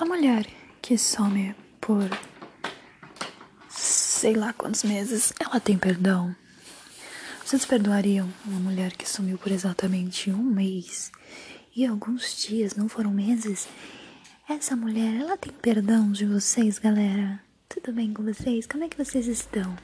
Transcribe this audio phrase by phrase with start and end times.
[0.00, 0.46] A mulher
[0.80, 2.08] que some por
[3.68, 6.34] sei lá quantos meses, ela tem perdão?
[7.44, 11.12] Vocês perdoariam uma mulher que sumiu por exatamente um mês
[11.76, 13.68] e alguns dias, não foram meses?
[14.48, 17.38] Essa mulher, ela tem perdão de vocês, galera?
[17.68, 18.66] Tudo bem com vocês?
[18.66, 19.76] Como é que vocês estão?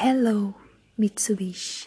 [0.00, 0.54] Hello,
[0.96, 1.84] Mitsubishi.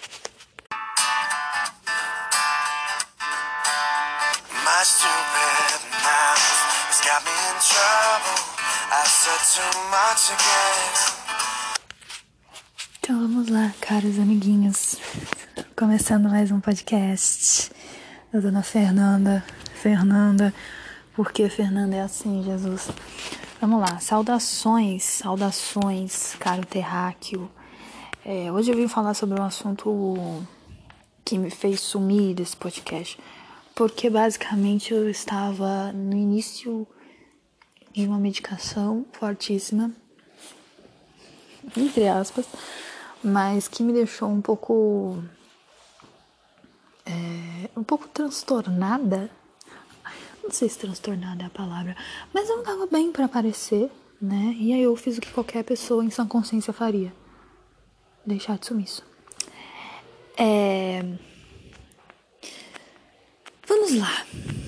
[13.00, 14.96] Então vamos lá, caros amiguinhos.
[15.76, 17.70] Começando mais um podcast
[18.32, 19.44] da dona Fernanda.
[19.74, 20.54] Fernanda,
[21.18, 22.92] porque Fernanda é assim, Jesus.
[23.60, 27.52] Vamos lá, saudações, saudações, caro terráqueo.
[28.24, 30.42] É, hoje eu vim falar sobre um assunto
[31.26, 33.20] que me fez sumir desse podcast,
[33.76, 36.88] porque basicamente eu estava no início
[37.94, 39.92] de uma medicação fortíssima,
[41.78, 42.46] entre aspas,
[43.24, 45.24] mas que me deixou um pouco.
[47.06, 49.30] É, um pouco transtornada.
[50.44, 51.96] Não sei se transtornada é a palavra,
[52.34, 53.90] mas eu não tava bem para aparecer,
[54.22, 54.56] né?
[54.60, 57.14] E aí eu fiz o que qualquer pessoa em sã consciência faria:
[58.26, 59.06] deixar de sumiço.
[60.38, 61.06] É.
[63.66, 64.63] Vamos lá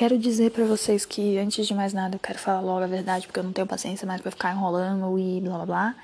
[0.00, 3.26] quero dizer para vocês que, antes de mais nada, eu quero falar logo a verdade,
[3.26, 5.94] porque eu não tenho paciência mais pra ficar enrolando e blá blá blá.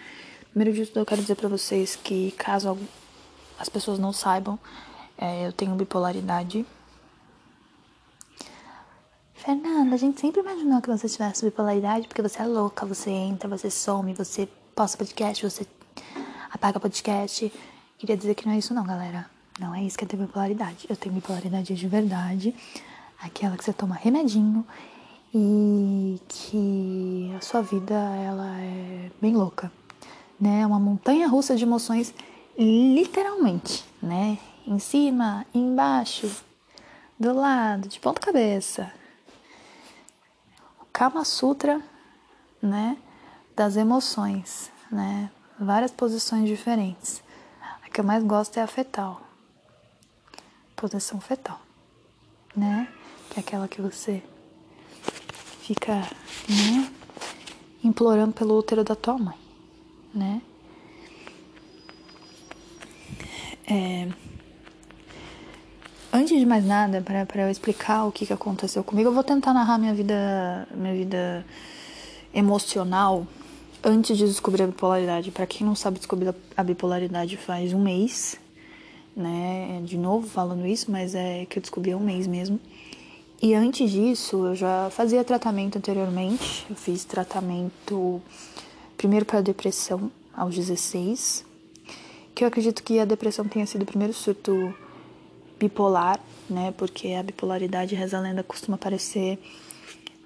[0.50, 2.78] Primeiro de tudo, eu quero dizer para vocês que, caso
[3.58, 4.58] as pessoas não saibam,
[5.16, 6.66] é, eu tenho bipolaridade.
[9.32, 13.48] Fernanda, a gente sempre imaginou que você tivesse bipolaridade, porque você é louca, você entra,
[13.48, 15.66] você some, você posta podcast, você
[16.52, 17.50] apaga podcast.
[17.96, 19.24] Queria dizer que não é isso não, galera.
[19.58, 20.84] Não é isso que é ter bipolaridade.
[20.86, 22.54] Eu tenho bipolaridade de verdade
[23.20, 24.66] aquela que você toma remedinho
[25.34, 29.70] e que a sua vida ela é bem louca,
[30.40, 30.66] né?
[30.66, 32.14] Uma montanha russa de emoções,
[32.58, 34.38] literalmente, né?
[34.66, 36.30] Em cima, embaixo,
[37.18, 38.92] do lado, de ponta cabeça.
[40.80, 41.82] O Kama Sutra,
[42.62, 42.96] né?
[43.54, 45.30] Das emoções, né?
[45.58, 47.22] Várias posições diferentes.
[47.84, 49.20] A que eu mais gosto é a fetal.
[50.74, 51.60] Posição fetal,
[52.54, 52.88] né?
[53.36, 54.22] Que é aquela que você
[55.60, 55.94] fica,
[56.48, 56.90] né,
[57.84, 59.36] implorando pelo útero da tua mãe,
[60.14, 60.40] né?
[63.68, 64.08] É...
[66.12, 69.52] Antes de mais nada, para eu explicar o que, que aconteceu comigo, eu vou tentar
[69.52, 71.44] narrar minha vida, minha vida
[72.32, 73.26] emocional
[73.84, 75.30] antes de descobrir a bipolaridade.
[75.30, 78.40] Para quem não sabe, descobrir a bipolaridade faz um mês,
[79.14, 79.82] né?
[79.84, 82.58] De novo falando isso, mas é que eu descobri há um mês mesmo.
[83.46, 86.66] E antes disso, eu já fazia tratamento anteriormente.
[86.68, 88.20] Eu fiz tratamento
[88.96, 91.46] primeiro para depressão aos 16,
[92.34, 94.74] que eu acredito que a depressão tenha sido o primeiro surto
[95.60, 96.18] bipolar,
[96.50, 96.74] né?
[96.76, 99.38] Porque a bipolaridade, reza a lenda, costuma aparecer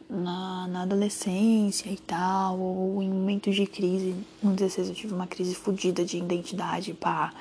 [0.09, 4.16] na, na adolescência e tal, ou em momentos de crise.
[4.42, 7.34] No 16 eu tive uma crise fodida de identidade, pá.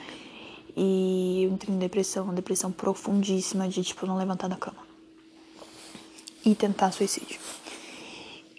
[0.75, 4.88] E eu entrei em depressão, uma depressão profundíssima de, tipo, não levantar da cama
[6.45, 7.39] e tentar suicídio.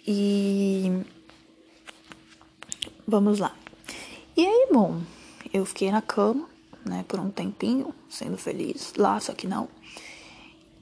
[0.07, 1.03] E
[3.07, 3.55] vamos lá.
[4.35, 5.01] E aí, bom,
[5.53, 6.49] eu fiquei na cama,
[6.85, 9.67] né, por um tempinho, sendo feliz lá, só que não.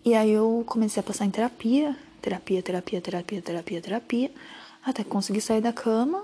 [0.06, 4.32] E aí eu comecei a passar em terapia, terapia, terapia, terapia, terapia, terapia,
[4.84, 6.24] até conseguir sair da cama.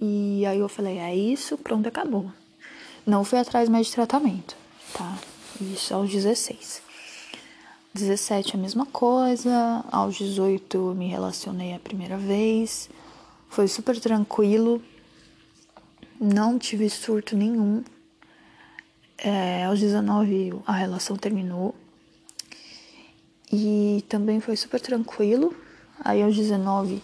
[0.00, 2.30] E aí eu falei, é isso, pronto, acabou.
[3.06, 4.56] Não fui atrás mais de tratamento,
[4.92, 5.18] tá?
[5.60, 6.82] Isso aos 16.
[7.94, 12.90] 17 a mesma coisa, aos 18 me relacionei a primeira vez,
[13.48, 14.82] foi super tranquilo,
[16.20, 17.84] não tive surto nenhum.
[19.16, 21.72] É, aos 19 a relação terminou
[23.52, 25.54] e também foi super tranquilo.
[26.04, 27.00] Aí aos 19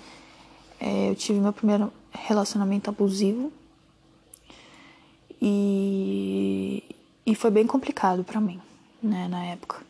[0.80, 3.52] é, eu tive meu primeiro relacionamento abusivo
[5.40, 6.82] e,
[7.24, 8.60] e foi bem complicado para mim,
[9.00, 9.89] né, na época.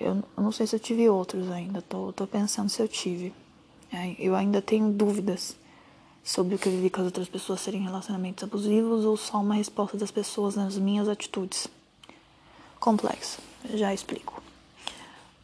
[0.00, 3.34] Eu, não sei se eu tive outros ainda, tô, tô pensando se eu tive.
[3.92, 5.54] É, eu ainda tenho dúvidas
[6.24, 9.54] sobre o que eu vivi com as outras pessoas serem relacionamentos abusivos ou só uma
[9.54, 11.68] resposta das pessoas nas minhas atitudes.
[12.78, 13.40] Complexo,
[13.74, 14.42] já explico.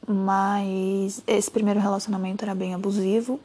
[0.08, 3.41] Mas esse primeiro relacionamento era bem abusivo,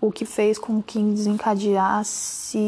[0.00, 2.58] o que fez com que desencadeasse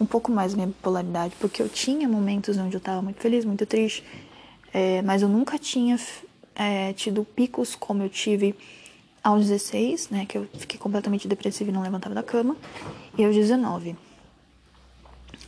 [0.00, 3.66] um pouco mais minha bipolaridade, porque eu tinha momentos onde eu estava muito feliz, muito
[3.66, 4.04] triste,
[4.72, 5.98] é, mas eu nunca tinha
[6.54, 8.54] é, tido picos como eu tive
[9.22, 12.56] aos 16, né, que eu fiquei completamente depressiva e não levantava da cama,
[13.16, 13.96] e aos 19,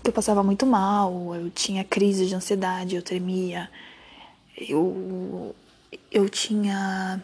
[0.03, 3.69] que eu passava muito mal, eu tinha crise de ansiedade, eu tremia,
[4.56, 5.55] eu,
[6.11, 7.20] eu tinha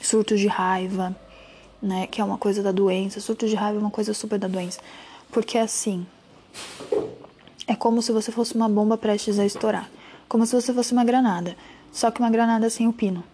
[0.00, 1.14] surtos de raiva,
[1.82, 4.48] né, que é uma coisa da doença, surtos de raiva é uma coisa super da
[4.48, 4.80] doença,
[5.30, 6.06] porque assim,
[7.66, 9.90] é como se você fosse uma bomba prestes a estourar,
[10.30, 11.56] como se você fosse uma granada,
[11.90, 13.24] só que uma granada sem o pino.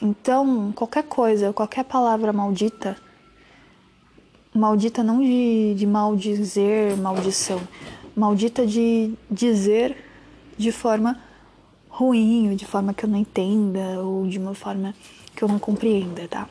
[0.00, 2.96] Então, qualquer coisa, qualquer palavra maldita,
[4.54, 7.60] maldita não de, de maldizer, maldição,
[8.16, 9.94] maldita de dizer
[10.56, 11.20] de forma
[11.90, 14.94] ruim, ou de forma que eu não entenda, ou de uma forma
[15.36, 16.48] que eu não compreenda, tá?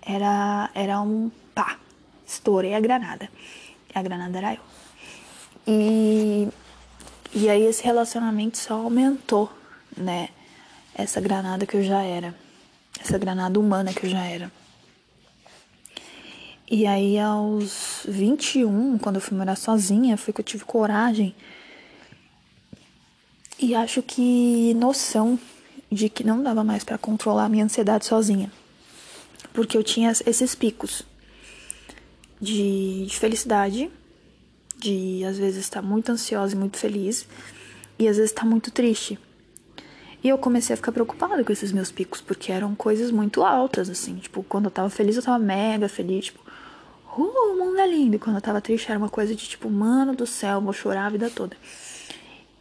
[0.00, 1.76] Era, era um pá,
[2.26, 3.28] estourei a granada.
[3.94, 4.60] A granada era eu.
[5.68, 6.48] E,
[7.34, 9.50] e aí esse relacionamento só aumentou,
[9.96, 10.28] né?
[10.94, 12.34] Essa granada que eu já era
[13.00, 14.50] essa granada humana que eu já era.
[16.70, 21.34] E aí, aos 21, quando eu fui morar sozinha, foi que eu tive coragem
[23.58, 25.38] e acho que noção
[25.92, 28.50] de que não dava mais para controlar a minha ansiedade sozinha.
[29.52, 31.02] Porque eu tinha esses picos
[32.40, 33.90] de, de felicidade,
[34.84, 37.26] de às vezes estar muito ansiosa e muito feliz,
[37.98, 39.18] e às vezes estar muito triste.
[40.22, 43.90] E eu comecei a ficar preocupada com esses meus picos, porque eram coisas muito altas,
[43.90, 44.16] assim.
[44.16, 46.40] Tipo, quando eu tava feliz, eu tava mega feliz, tipo,
[47.16, 48.16] uh, o mundo é lindo.
[48.16, 51.06] E quando eu tava triste, era uma coisa de tipo, mano do céu, vou chorar
[51.06, 51.56] a vida toda.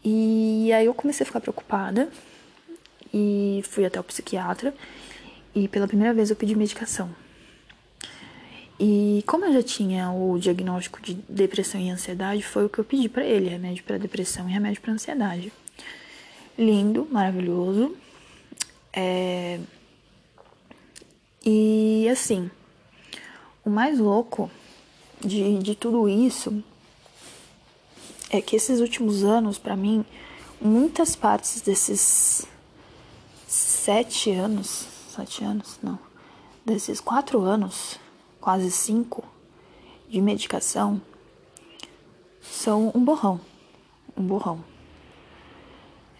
[0.03, 2.09] E aí eu comecei a ficar preocupada
[3.13, 4.73] e fui até o psiquiatra.
[5.55, 7.09] E pela primeira vez eu pedi medicação.
[8.83, 12.83] E como eu já tinha o diagnóstico de depressão e ansiedade, foi o que eu
[12.83, 15.53] pedi para ele, remédio para depressão e remédio para ansiedade
[16.57, 17.95] lindo, maravilhoso.
[18.91, 19.59] É...
[21.45, 22.49] E assim,
[23.65, 24.49] o mais louco
[25.19, 26.63] de, de tudo isso
[28.29, 30.05] é que esses últimos anos, para mim,
[30.61, 32.45] muitas partes desses
[33.47, 35.99] sete anos, sete anos, não,
[36.65, 37.99] desses quatro anos,
[38.43, 39.23] quase cinco,
[40.09, 41.01] de medicação,
[42.41, 43.39] são um borrão,
[44.17, 44.61] um borrão.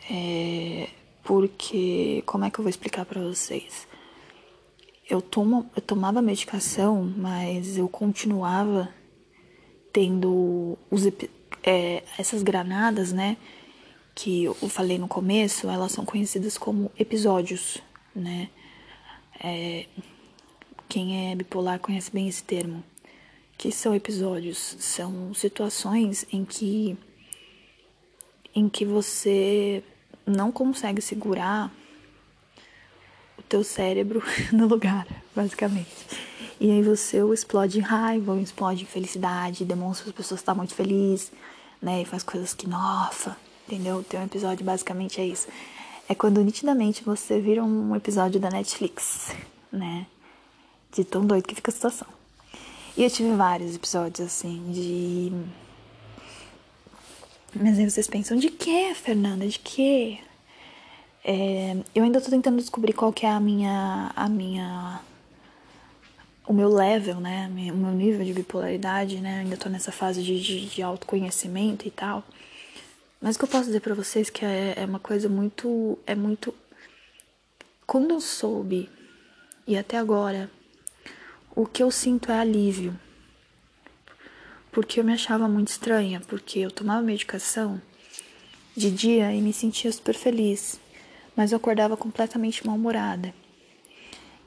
[0.10, 0.88] É,
[1.22, 3.86] porque, como é que eu vou explicar para vocês?
[5.10, 8.88] Eu, tomo, eu tomava medicação, mas eu continuava
[9.92, 11.06] tendo os,
[11.62, 13.36] é, essas granadas, né?
[14.16, 17.80] Que eu falei no começo, elas são conhecidas como episódios,
[18.16, 18.50] né?
[19.44, 19.88] É,
[20.94, 22.84] quem é bipolar conhece bem esse termo.
[23.58, 24.78] Que são episódios?
[24.80, 26.96] São situações em que
[28.54, 29.84] em que você
[30.24, 31.74] não consegue segurar
[33.40, 34.22] o teu cérebro
[34.54, 35.90] no lugar, basicamente.
[36.60, 40.54] E aí você ou explode em raiva, ou explode em felicidade, demonstra as pessoas estão
[40.54, 41.32] muito felizes,
[41.82, 42.04] né?
[42.04, 43.36] E faz coisas que, nossa,
[43.68, 44.04] entendeu?
[44.04, 45.48] Tem um episódio basicamente é isso.
[46.08, 49.34] É quando nitidamente você vira um episódio da Netflix,
[49.72, 50.06] né?
[50.94, 52.08] De tão doido que fica a situação.
[52.96, 55.32] E eu tive vários episódios assim de
[57.56, 59.48] mas aí vocês pensam, de que, Fernanda?
[59.48, 60.20] De que?
[61.24, 64.12] É, eu ainda tô tentando descobrir qual que é a minha.
[64.16, 65.02] a minha.
[66.48, 67.48] o meu level, né?
[67.72, 69.42] O meu nível de bipolaridade, né?
[69.42, 72.24] Ainda tô nessa fase de, de, de autoconhecimento e tal.
[73.22, 76.00] Mas o que eu posso dizer pra vocês que é, é uma coisa muito.
[76.08, 76.54] é muito.
[77.86, 78.90] Quando eu soube,
[79.68, 80.50] e até agora,
[81.56, 82.98] o que eu sinto é alívio
[84.74, 87.80] porque eu me achava muito estranha, porque eu tomava medicação
[88.76, 90.80] de dia e me sentia super feliz,
[91.36, 93.34] mas eu acordava completamente mal-humorada.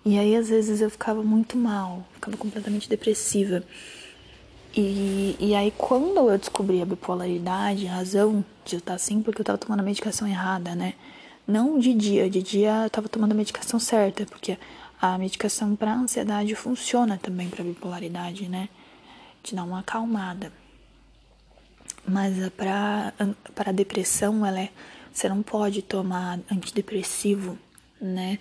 [0.04, 3.62] E aí às vezes eu ficava muito mal, ficava completamente depressiva.
[4.76, 9.40] E, e aí quando eu descobri a bipolaridade, a razão de eu estar assim, porque
[9.40, 10.94] eu estava tomando a medicação errada, né?
[11.46, 14.58] Não de dia, de dia eu estava tomando a medicação certa, porque
[15.00, 18.68] a medicação para ansiedade funciona também para bipolaridade, né?
[19.46, 20.52] te dá uma acalmada.
[22.06, 22.34] Mas
[23.54, 24.70] para depressão, ela é,
[25.12, 27.58] você não pode tomar antidepressivo,
[28.00, 28.38] né?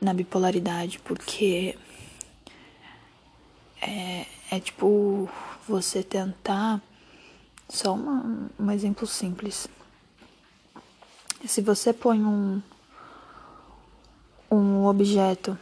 [0.00, 1.78] Na bipolaridade, porque
[3.80, 5.28] é, é tipo
[5.66, 6.80] você tentar
[7.68, 9.68] só uma, um exemplo simples.
[11.44, 12.60] Se você põe um
[14.56, 15.58] um objeto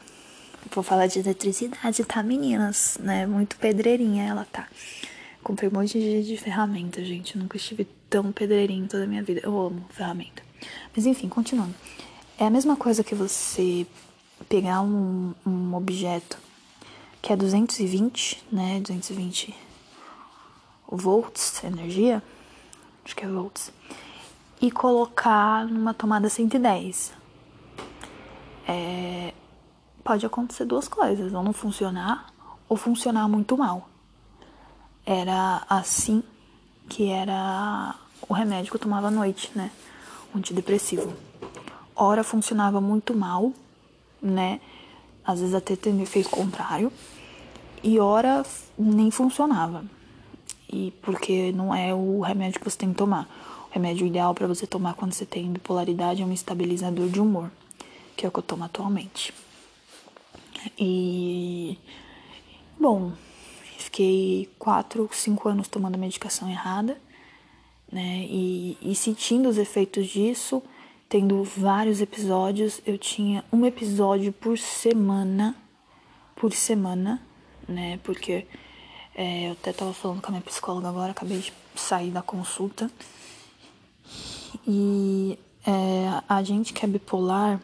[0.74, 2.98] Vou falar de eletricidade, tá, meninas?
[3.00, 3.26] Né?
[3.26, 4.66] Muito pedreirinha ela tá.
[5.42, 7.36] Comprei um monte de, de ferramenta, gente.
[7.36, 9.40] Eu nunca estive tão pedreirinha em toda a minha vida.
[9.44, 10.42] Eu amo ferramenta.
[10.96, 11.74] Mas enfim, continuando.
[12.38, 13.86] É a mesma coisa que você
[14.48, 16.38] pegar um, um objeto
[17.20, 18.80] que é 220, né?
[18.80, 19.54] 220
[20.88, 22.22] volts, energia,
[23.04, 23.72] acho que é volts,
[24.60, 27.23] e colocar numa tomada 110.
[28.66, 29.32] É,
[30.02, 32.32] pode acontecer duas coisas, ou não funcionar,
[32.68, 33.88] ou funcionar muito mal.
[35.04, 36.22] Era assim
[36.88, 37.94] que era
[38.28, 39.70] o remédio que eu tomava à noite, né?
[40.34, 41.12] O antidepressivo.
[41.94, 43.52] Ora funcionava muito mal,
[44.20, 44.60] né?
[45.24, 46.92] Às vezes até tendo efeito contrário.
[47.82, 48.44] E ora
[48.78, 49.84] nem funcionava.
[50.72, 53.28] E porque não é o remédio que você tem que tomar.
[53.70, 57.50] O remédio ideal para você tomar quando você tem bipolaridade é um estabilizador de humor,
[58.16, 59.32] que é o que eu tomo atualmente.
[60.78, 61.78] E
[62.78, 63.12] bom,
[63.78, 67.00] fiquei quatro, cinco anos tomando a medicação errada,
[67.90, 68.26] né?
[68.28, 70.62] E, e sentindo os efeitos disso,
[71.08, 72.80] tendo vários episódios.
[72.86, 75.54] Eu tinha um episódio por semana,
[76.34, 77.22] por semana,
[77.68, 78.00] né?
[78.02, 78.46] Porque
[79.14, 82.90] é, eu até tava falando com a minha psicóloga agora, acabei de sair da consulta.
[84.66, 87.60] E é, a gente que é bipolar,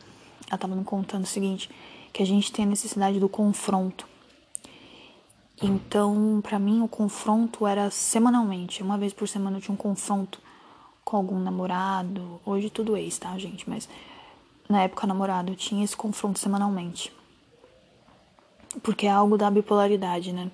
[0.50, 1.71] ela tava me contando o seguinte,
[2.12, 4.07] que a gente tem a necessidade do confronto.
[5.62, 8.83] Então, para mim, o confronto era semanalmente.
[8.83, 10.40] Uma vez por semana eu tinha um confronto
[11.04, 12.40] com algum namorado.
[12.45, 13.69] Hoje tudo ex, tá, gente?
[13.69, 13.88] Mas
[14.69, 17.12] na época namorado eu tinha esse confronto semanalmente.
[18.83, 20.50] Porque é algo da bipolaridade, né?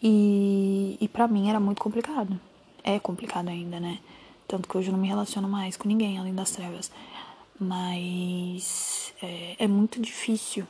[0.00, 2.38] E, e para mim era muito complicado.
[2.84, 3.98] É complicado ainda, né?
[4.46, 6.90] Tanto que hoje eu não me relaciono mais com ninguém além das trevas.
[7.58, 10.66] Mas é, é muito difícil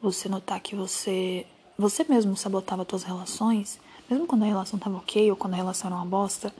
[0.00, 1.46] você notar que você
[1.78, 5.88] você mesmo sabotava suas relações, mesmo quando a relação tava ok ou quando a relação
[5.88, 6.52] era uma bosta,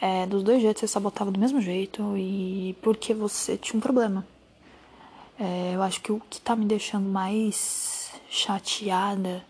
[0.00, 4.24] é, dos dois jeitos você sabotava do mesmo jeito e porque você tinha um problema.
[5.38, 9.44] É, eu acho que o que tá me deixando mais chateada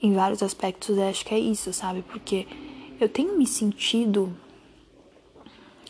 [0.00, 2.02] em vários aspectos, é, acho que é isso, sabe?
[2.02, 2.46] Porque
[3.00, 4.34] eu tenho me sentido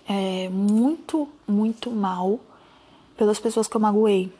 [0.09, 2.41] é, muito, muito mal
[3.17, 4.33] pelas pessoas que eu magoei.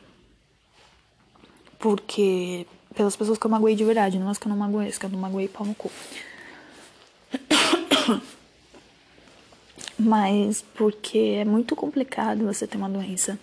[1.79, 4.99] Porque pelas pessoas que eu magoei de verdade, não as que eu não magoei, as
[4.99, 5.91] que eu não magoei pau no cu.
[9.99, 13.39] Mas porque é muito complicado você ter uma doença,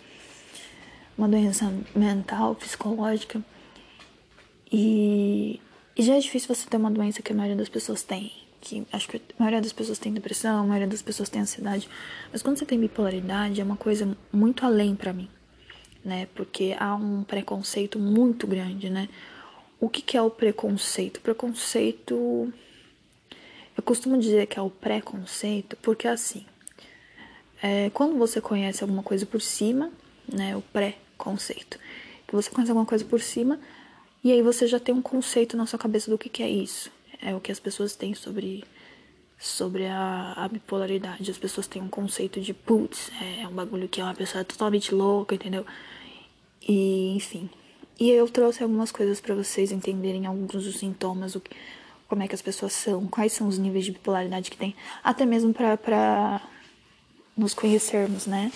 [1.17, 3.41] uma doença mental, psicológica.
[4.71, 5.61] E,
[5.95, 8.46] e já é difícil você ter uma doença que a maioria das pessoas tem.
[8.59, 11.87] Que acho que a maioria das pessoas tem depressão, a maioria das pessoas tem ansiedade.
[12.31, 15.29] Mas quando você tem bipolaridade, é uma coisa muito além para mim,
[16.03, 16.27] né?
[16.35, 19.07] Porque há um preconceito muito grande, né?
[19.79, 21.21] O que, que é o preconceito?
[21.21, 22.51] Preconceito.
[23.75, 26.45] Eu costumo dizer que é o preconceito porque assim.
[27.61, 29.91] É, quando você conhece alguma coisa por cima,
[30.31, 31.79] né, o pré-conceito,
[32.27, 33.59] que você conhece alguma coisa por cima
[34.23, 36.91] e aí você já tem um conceito na sua cabeça do que, que é isso.
[37.21, 38.63] É o que as pessoas têm sobre
[39.39, 41.29] sobre a, a bipolaridade.
[41.29, 44.93] As pessoas têm um conceito de putz, é um bagulho que é uma pessoa totalmente
[44.93, 45.65] louca, entendeu?
[46.61, 47.49] E enfim,
[47.99, 51.41] e eu trouxe algumas coisas para vocês entenderem alguns dos sintomas, o,
[52.07, 55.25] como é que as pessoas são, quais são os níveis de bipolaridade que tem, até
[55.25, 56.41] mesmo para
[57.35, 58.51] nos conhecermos, né?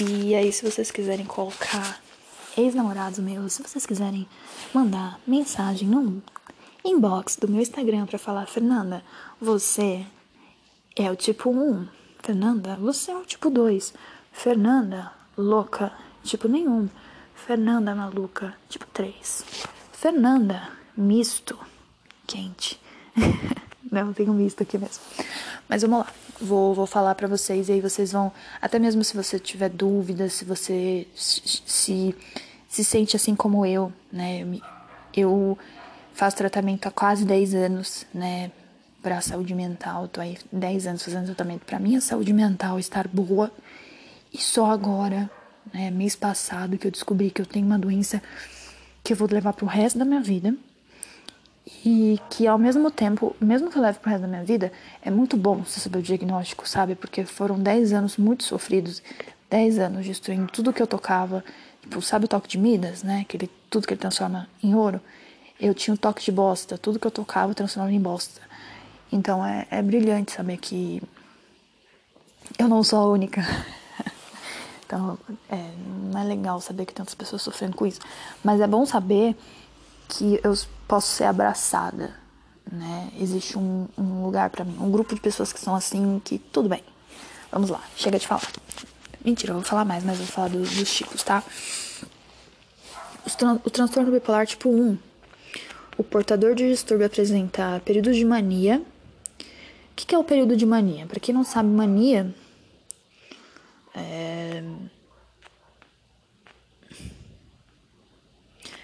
[0.00, 2.02] E aí, se vocês quiserem colocar
[2.56, 4.26] ex-namorados meus, se vocês quiserem
[4.74, 6.22] mandar mensagem no
[6.84, 9.02] inbox do meu Instagram para falar, Fernanda,
[9.40, 10.04] você
[10.96, 11.86] é o tipo 1.
[12.22, 13.94] Fernanda, você é o tipo 2.
[14.32, 16.88] Fernanda, louca, tipo nenhum.
[17.34, 19.44] Fernanda maluca, tipo 3.
[19.92, 21.58] Fernanda, misto,
[22.26, 22.80] quente.
[23.90, 25.02] Não, tenho misto aqui mesmo.
[25.68, 26.06] Mas vamos lá.
[26.40, 28.32] Vou, vou falar para vocês e aí vocês vão.
[28.60, 32.14] Até mesmo se você tiver dúvidas, se você se,
[32.68, 34.44] se sente assim como eu, né?
[35.14, 35.58] Eu
[36.14, 38.50] faço tratamento há quase 10 anos, né?
[39.02, 40.08] Pra saúde mental.
[40.08, 43.50] Tô aí 10 anos fazendo tratamento pra minha saúde mental estar boa.
[44.32, 45.30] E só agora
[45.72, 48.22] né, mês passado que eu descobri que eu tenho uma doença
[49.02, 50.54] que eu vou levar pro resto da minha vida.
[51.84, 55.10] E que ao mesmo tempo, mesmo que eu leve pro resto da minha vida, é
[55.10, 56.94] muito bom você saber o diagnóstico, sabe?
[56.94, 59.02] Porque foram 10 anos muito sofridos,
[59.48, 61.44] 10 anos destruindo tudo que eu tocava.
[61.80, 63.20] Tipo, sabe o toque de Midas, né?
[63.22, 65.00] Aquele, tudo que ele transforma em ouro.
[65.62, 68.40] Eu tinha um toque de bosta, tudo que eu tocava eu transformava em bosta.
[69.12, 71.00] Então é, é brilhante saber que
[72.58, 73.42] eu não sou a única.
[74.84, 75.70] Então, é,
[76.12, 77.98] não é legal saber que outras pessoas sofrendo com isso.
[78.44, 79.34] Mas é bom saber
[80.06, 80.52] que eu
[80.86, 82.14] posso ser abraçada,
[82.70, 83.10] né?
[83.18, 86.68] Existe um, um lugar para mim, um grupo de pessoas que são assim, que tudo
[86.68, 86.84] bem.
[87.50, 88.46] Vamos lá, chega de falar.
[89.24, 91.42] Mentira, eu vou falar mais, mas eu vou falar do, dos tipos, tá?
[93.64, 94.98] o transtorno bipolar tipo 1.
[96.02, 98.82] O portador de distúrbio apresenta períodos de mania.
[99.38, 101.06] O que, que é o período de mania?
[101.06, 102.34] Para quem não sabe, mania
[103.94, 104.64] é...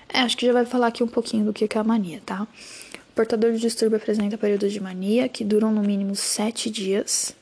[0.09, 0.21] é...
[0.21, 2.45] acho que já vai falar aqui um pouquinho do que é a mania, tá?
[2.45, 7.35] O portador de distúrbio apresenta períodos de mania que duram no mínimo sete dias,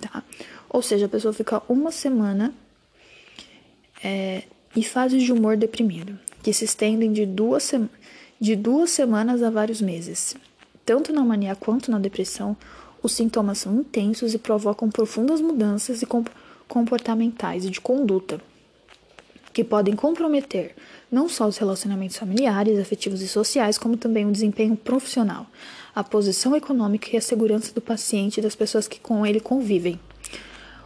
[0.00, 0.22] tá?
[0.70, 2.54] Ou seja, a pessoa fica uma semana
[4.02, 7.74] é, e fases de humor deprimido, que se estendem de duas,
[8.42, 10.34] de duas semanas a vários meses.
[10.84, 12.56] Tanto na mania quanto na depressão,
[13.00, 16.02] os sintomas são intensos e provocam profundas mudanças
[16.66, 18.40] comportamentais e de conduta,
[19.52, 20.74] que podem comprometer
[21.08, 25.46] não só os relacionamentos familiares, afetivos e sociais, como também o desempenho profissional,
[25.94, 30.00] a posição econômica e a segurança do paciente e das pessoas que com ele convivem.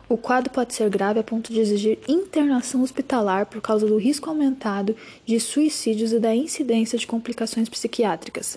[0.08, 4.30] O quadro pode ser grave a ponto de exigir internação hospitalar por causa do risco
[4.30, 8.56] aumentado de suicídios e da incidência de complicações psiquiátricas.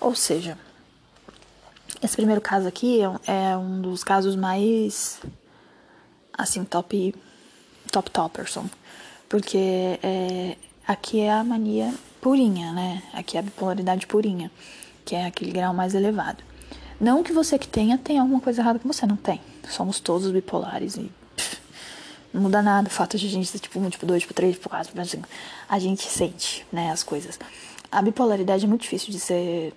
[0.00, 0.56] Ou seja,
[2.00, 5.20] esse primeiro caso aqui é, um dos casos mais
[6.32, 7.12] assim top
[7.90, 8.66] top topperson,
[9.28, 10.56] porque é,
[10.86, 13.02] aqui é a mania purinha, né?
[13.12, 14.48] Aqui é a bipolaridade purinha,
[15.04, 16.44] que é aquele grau mais elevado.
[17.00, 19.40] Não que você que tenha tenha alguma coisa errada que você não tem.
[19.68, 21.58] Somos todos bipolares e pff,
[22.32, 24.54] não muda nada o fato de a gente ser tipo 1, tipo 2, tipo 3,
[24.54, 25.28] tipo 4, tipo 5.
[25.68, 27.38] A gente sente, né, as coisas.
[27.90, 29.74] A bipolaridade é muito difícil de ser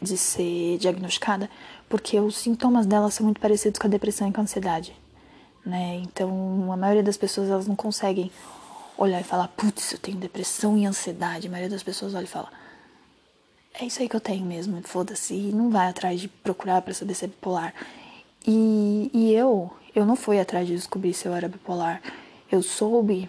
[0.00, 1.48] de ser diagnosticada
[1.88, 4.96] porque os sintomas dela são muito parecidos com a depressão e com a ansiedade,
[5.64, 6.00] né?
[6.02, 8.30] Então, a maioria das pessoas elas não conseguem
[8.96, 11.48] olhar e falar, putz, eu tenho depressão e ansiedade.
[11.48, 12.48] A maioria das pessoas olha e fala,
[13.74, 16.94] é isso aí que eu tenho mesmo, foda-se, e não vai atrás de procurar para
[16.94, 17.74] saber se é bipolar.
[18.46, 22.02] E, e eu, eu não fui atrás de descobrir se eu era bipolar.
[22.50, 23.28] Eu soube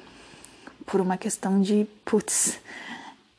[0.85, 2.59] por uma questão de, putz,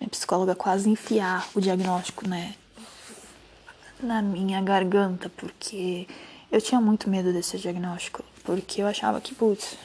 [0.01, 2.55] minha psicóloga quase enfiar o diagnóstico, né,
[4.01, 6.07] na minha garganta, porque
[6.51, 9.77] eu tinha muito medo desse diagnóstico, porque eu achava que, putz,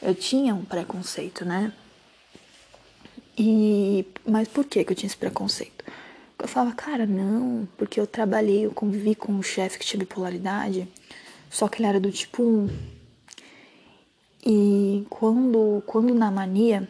[0.00, 1.72] eu tinha um preconceito, né?
[3.36, 5.84] E mas por que que eu tinha esse preconceito?
[6.38, 10.88] Eu falava, cara, não, porque eu trabalhei, eu convivi com um chefe que tinha bipolaridade,
[11.50, 12.68] só que ele era do tipo 1.
[14.46, 16.88] E quando, quando na mania,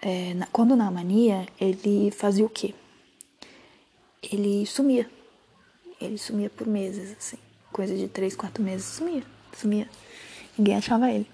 [0.00, 2.74] é, na, quando na mania, ele fazia o quê?
[4.22, 5.08] Ele sumia.
[6.00, 7.38] Ele sumia por meses, assim.
[7.70, 9.88] Coisa de três, quatro meses, sumia, sumia.
[10.56, 11.26] Ninguém achava ele.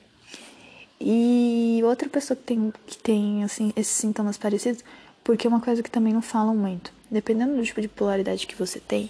[1.00, 4.85] E outra pessoa que tem, que tem assim, esses sintomas parecidos
[5.31, 6.93] porque é uma coisa que também não falam muito.
[7.09, 9.09] Dependendo do tipo de polaridade que você tem,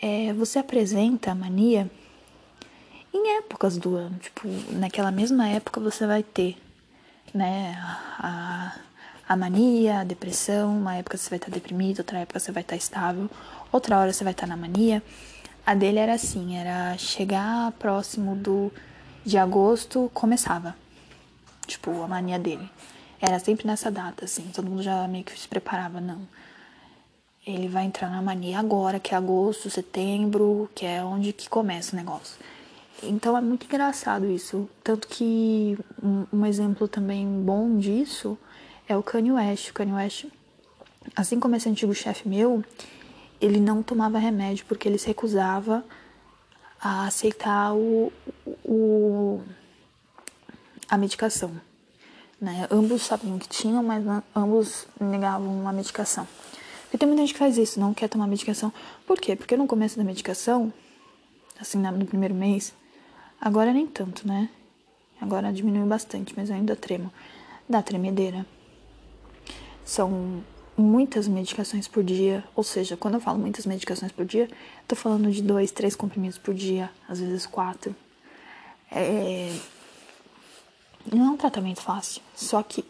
[0.00, 1.90] é, você apresenta a mania
[3.12, 4.16] em épocas do ano.
[4.20, 6.56] Tipo, naquela mesma época você vai ter,
[7.34, 7.76] né,
[8.16, 8.76] a,
[9.28, 10.78] a mania, a depressão.
[10.78, 13.28] Uma época você vai estar deprimido, outra época você vai estar estável,
[13.72, 15.02] outra hora você vai estar na mania.
[15.66, 18.72] A dele era assim, era chegar próximo do
[19.24, 20.76] de agosto, começava.
[21.66, 22.70] Tipo, a mania dele.
[23.26, 26.28] Era sempre nessa data, assim, todo mundo já meio que se preparava, não.
[27.46, 31.94] Ele vai entrar na mania agora, que é agosto, setembro, que é onde que começa
[31.94, 32.36] o negócio.
[33.02, 34.68] Então é muito engraçado isso.
[34.82, 38.36] Tanto que um, um exemplo também bom disso
[38.86, 39.70] é o Kanye West.
[39.70, 40.26] O Kanye West,
[41.16, 42.62] assim como esse antigo chefe meu,
[43.40, 45.82] ele não tomava remédio porque ele se recusava
[46.78, 48.12] a aceitar o,
[48.62, 49.42] o
[50.90, 51.58] a medicação.
[52.44, 52.68] Né?
[52.70, 54.04] Ambos sabiam que tinham, mas
[54.36, 56.28] ambos negavam a medicação.
[56.82, 58.70] Porque tem muita gente que faz isso, não quer tomar medicação.
[59.06, 59.34] Por quê?
[59.34, 60.70] Porque no começo da medicação,
[61.58, 62.74] assim, no primeiro mês,
[63.40, 64.50] agora nem tanto, né?
[65.18, 67.10] Agora diminuiu bastante, mas ainda tremo.
[67.66, 68.44] Dá tremedeira.
[69.86, 70.44] São
[70.76, 74.50] muitas medicações por dia, ou seja, quando eu falo muitas medicações por dia,
[74.86, 77.96] tô falando de dois, três comprimidos por dia, às vezes quatro.
[78.92, 79.50] É,
[81.12, 82.22] não é um tratamento fácil.
[82.34, 82.84] Só que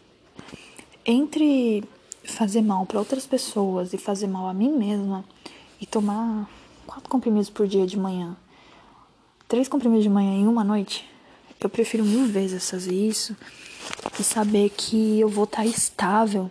[1.05, 1.85] entre
[2.25, 5.25] fazer mal para outras pessoas e fazer mal a mim mesma
[5.81, 6.49] e tomar
[6.87, 8.37] quatro comprimidos por dia de manhã,
[9.47, 11.09] três comprimidos de manhã em uma noite,
[11.61, 13.37] eu prefiro mil vezes fazer isso
[14.19, 16.51] e saber que eu vou estar tá estável.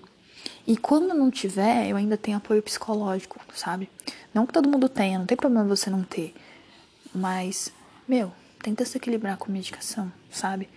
[0.65, 3.89] E quando não tiver, eu ainda tenho apoio psicológico, sabe?
[4.33, 6.33] Não que todo mundo tenha, não tem problema você não ter.
[7.13, 7.71] Mas,
[8.07, 10.69] meu, tenta se equilibrar com medicação, sabe?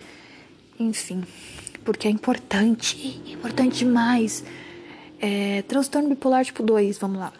[0.78, 1.22] Enfim,
[1.84, 4.44] porque é importante, importante demais.
[5.20, 7.32] É, transtorno bipolar tipo 2, vamos lá.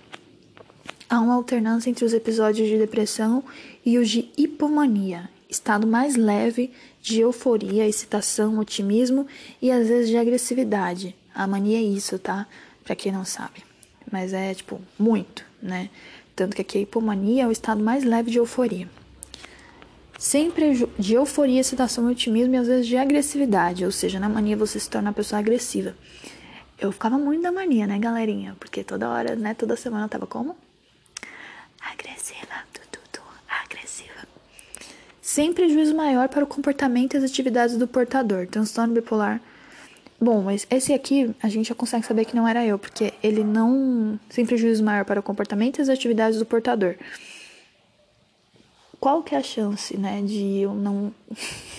[1.09, 3.45] Há uma alternância entre os episódios de depressão
[3.85, 5.29] e os de hipomania.
[5.49, 9.27] estado mais leve de euforia, excitação, otimismo
[9.63, 11.15] e às vezes de agressividade.
[11.33, 12.47] A mania é isso, tá?
[12.83, 13.63] Pra quem não sabe.
[14.11, 15.91] Mas é, tipo, muito, né?
[16.35, 18.89] Tanto que aqui a hipomania é o estado mais leve de euforia.
[20.19, 23.85] Sempre de euforia, excitação, otimismo e às vezes de agressividade.
[23.85, 25.95] Ou seja, na mania você se torna uma pessoa agressiva.
[26.79, 28.57] Eu ficava muito na mania, né, galerinha?
[28.59, 30.57] Porque toda hora, né, toda semana eu tava como?
[31.81, 33.25] Agressiva, tudo, tudo,
[33.65, 34.27] agressiva.
[35.21, 38.47] Sempre juízo maior para o comportamento e as atividades do portador.
[38.47, 39.41] Transtorno bipolar.
[40.19, 43.45] Bom, mas esse aqui a gente já consegue saber que não era eu, porque ele
[43.45, 44.19] não.
[44.31, 46.97] Sempre juízo maior para o comportamento e as atividades do portador
[49.01, 51.13] qual que é a chance, né, de eu não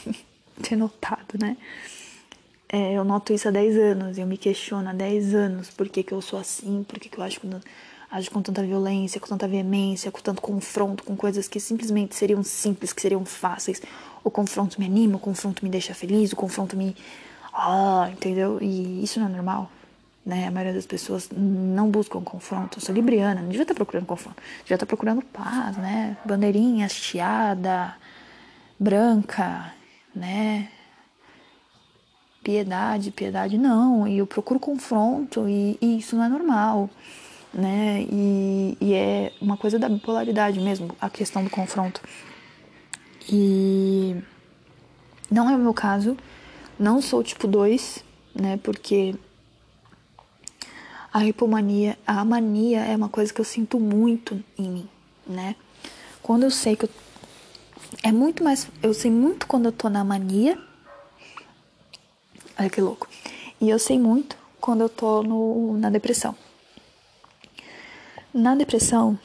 [0.61, 1.57] ter notado, né?
[2.69, 6.03] É, eu noto isso há 10 anos, eu me questiono há 10 anos por que,
[6.03, 7.39] que eu sou assim, por que, que eu acho,
[8.11, 12.43] acho com tanta violência, com tanta veemência, com tanto confronto, com coisas que simplesmente seriam
[12.43, 13.81] simples, que seriam fáceis.
[14.21, 16.93] O confronto me anima, o confronto me deixa feliz, o confronto me.
[17.53, 18.59] Ah, entendeu?
[18.61, 19.71] E isso não é normal
[20.27, 20.45] né?
[20.45, 22.77] A maioria das pessoas não buscam confronto.
[22.77, 24.43] Eu sou libriana, não devia estar procurando confronto.
[24.61, 26.17] Devia estar procurando paz, né?
[26.25, 27.95] Bandeirinha hasteada,
[28.77, 29.73] branca,
[30.13, 30.67] né?
[32.43, 34.05] Piedade, piedade não.
[34.05, 36.89] E eu procuro confronto e, e isso não é normal,
[37.53, 38.05] né?
[38.11, 42.01] E, e é uma coisa da bipolaridade mesmo, a questão do confronto.
[43.31, 44.13] E
[45.31, 46.17] não é o meu caso.
[46.77, 48.03] Não sou tipo 2,
[48.35, 48.59] né?
[48.61, 49.15] Porque
[51.17, 54.89] a hipomania, a mania é uma coisa que eu sinto muito em mim,
[55.25, 55.55] né?
[56.21, 56.89] Quando eu sei que eu,
[58.03, 60.61] é muito mais, eu sei muito quando eu tô na mania.
[62.59, 63.07] Olha que louco.
[63.59, 66.35] E eu sei muito quando eu tô no, na depressão.
[68.31, 69.17] Na depressão,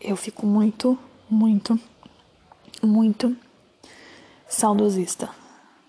[0.00, 0.96] eu fico muito,
[1.28, 1.76] muito,
[2.80, 3.36] muito
[4.48, 5.28] saudosista.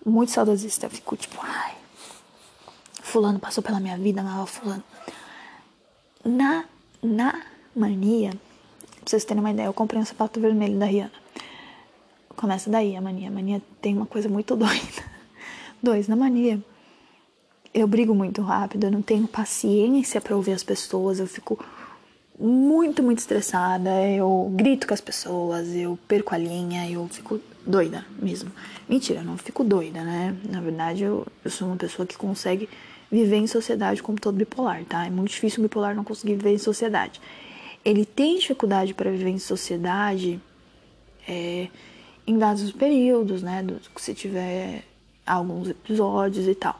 [0.04, 0.86] Muito saudosista.
[0.86, 1.79] Eu fico tipo, ai,
[3.10, 4.84] fulano passou pela minha vida, amava fulano.
[6.24, 6.64] Na,
[7.02, 7.42] na
[7.74, 11.12] mania, pra vocês terem uma ideia, eu comprei um sapato vermelho da Rihanna.
[12.36, 13.28] Começa daí a mania.
[13.28, 15.10] A mania tem uma coisa muito doida.
[15.82, 16.62] Dois, na mania,
[17.74, 21.58] eu brigo muito rápido, eu não tenho paciência para ouvir as pessoas, eu fico
[22.38, 28.04] muito, muito estressada, eu grito com as pessoas, eu perco a linha, eu fico doida
[28.20, 28.52] mesmo.
[28.88, 30.36] Mentira, eu não fico doida, né?
[30.48, 32.68] Na verdade, eu, eu sou uma pessoa que consegue
[33.10, 35.06] viver em sociedade como todo bipolar, tá?
[35.06, 37.20] É muito difícil um bipolar não conseguir viver em sociedade.
[37.84, 40.40] Ele tem dificuldade para viver em sociedade
[41.26, 41.68] é,
[42.26, 43.62] em dados períodos, né?
[43.62, 44.84] Do, se tiver
[45.26, 46.78] alguns episódios e tal.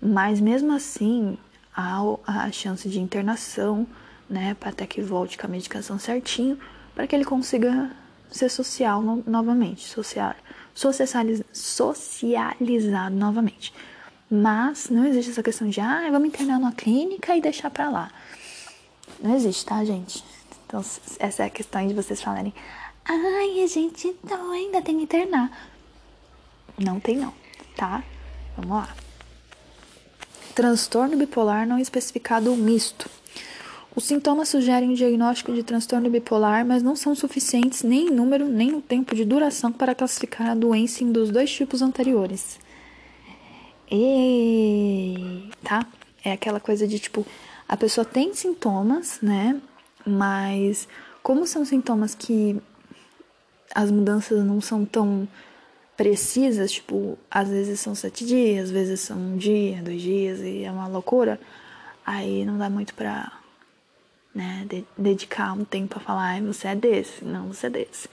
[0.00, 1.36] Mas mesmo assim,
[1.74, 3.86] há a chance de internação,
[4.28, 4.56] né?
[4.60, 6.58] Até que volte com a medicação certinho,
[6.94, 7.90] para que ele consiga
[8.30, 10.34] ser social no, novamente, social,
[10.74, 13.72] socializado novamente.
[14.34, 18.10] Mas não existe essa questão de, ah, vamos internar numa clínica e deixar pra lá.
[19.22, 20.24] Não existe, tá, gente?
[20.66, 20.82] Então,
[21.18, 22.54] essa é a questão de vocês falarem,
[23.04, 25.50] ai, a gente então ainda tem que internar.
[26.78, 27.34] Não tem, não,
[27.76, 28.02] tá?
[28.56, 28.96] Vamos lá.
[30.54, 33.10] Transtorno bipolar não especificado misto.
[33.94, 38.48] Os sintomas sugerem o diagnóstico de transtorno bipolar, mas não são suficientes nem em número
[38.48, 42.61] nem no tempo de duração para classificar a doença em dos dois tipos anteriores.
[43.94, 45.86] E tá?
[46.24, 47.26] É aquela coisa de tipo,
[47.68, 49.60] a pessoa tem sintomas, né?
[50.06, 50.88] Mas
[51.22, 52.58] como são sintomas que
[53.74, 55.28] as mudanças não são tão
[55.94, 60.64] precisas, tipo, às vezes são sete dias, às vezes são um dia, dois dias, e
[60.64, 61.38] é uma loucura,
[62.04, 63.30] aí não dá muito pra
[64.34, 68.08] né, de dedicar um tempo a falar, você é desse, não, você é desse.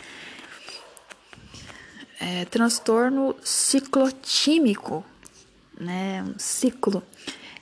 [2.19, 5.05] É, transtorno ciclotímico
[5.79, 7.01] né, um ciclo.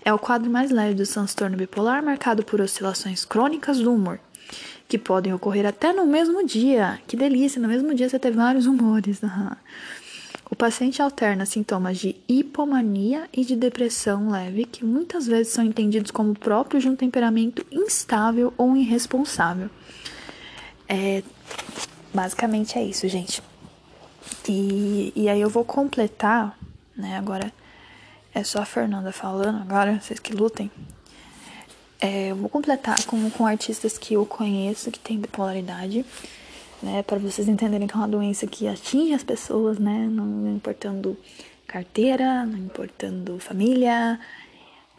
[0.04, 4.20] É o quadro mais leve do transtorno bipolar, marcado por oscilações crônicas do humor,
[4.88, 7.00] que podem ocorrer até no mesmo dia.
[7.06, 9.22] Que delícia, no mesmo dia você teve vários humores.
[10.50, 16.10] O paciente alterna sintomas de hipomania e de depressão leve, que muitas vezes são entendidos
[16.10, 19.70] como próprios de um temperamento instável ou irresponsável.
[20.88, 21.22] É,
[22.14, 23.44] basicamente é isso, gente.
[24.48, 26.58] E, e aí eu vou completar,
[26.96, 27.52] né, agora
[28.38, 30.70] é só a Fernanda falando agora, vocês que lutem.
[32.00, 36.06] É, eu vou completar com, com artistas que eu conheço que tem bipolaridade,
[36.84, 37.02] né?
[37.02, 40.08] Para vocês entenderem que é uma doença que atinge as pessoas, né?
[40.12, 41.18] Não importando
[41.66, 44.20] carteira, não importando família,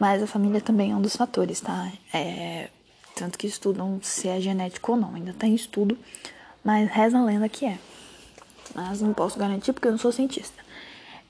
[0.00, 1.92] mas a família também é um dos fatores, tá?
[2.12, 2.68] É,
[3.14, 5.96] tanto que estudam se é genético ou não, ainda tá em estudo,
[6.64, 7.78] Mas reza a lenda que é.
[8.74, 10.60] Mas não posso garantir porque eu não sou cientista.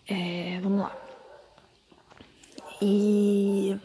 [0.08, 1.07] É, vamos lá.
[2.80, 3.76] E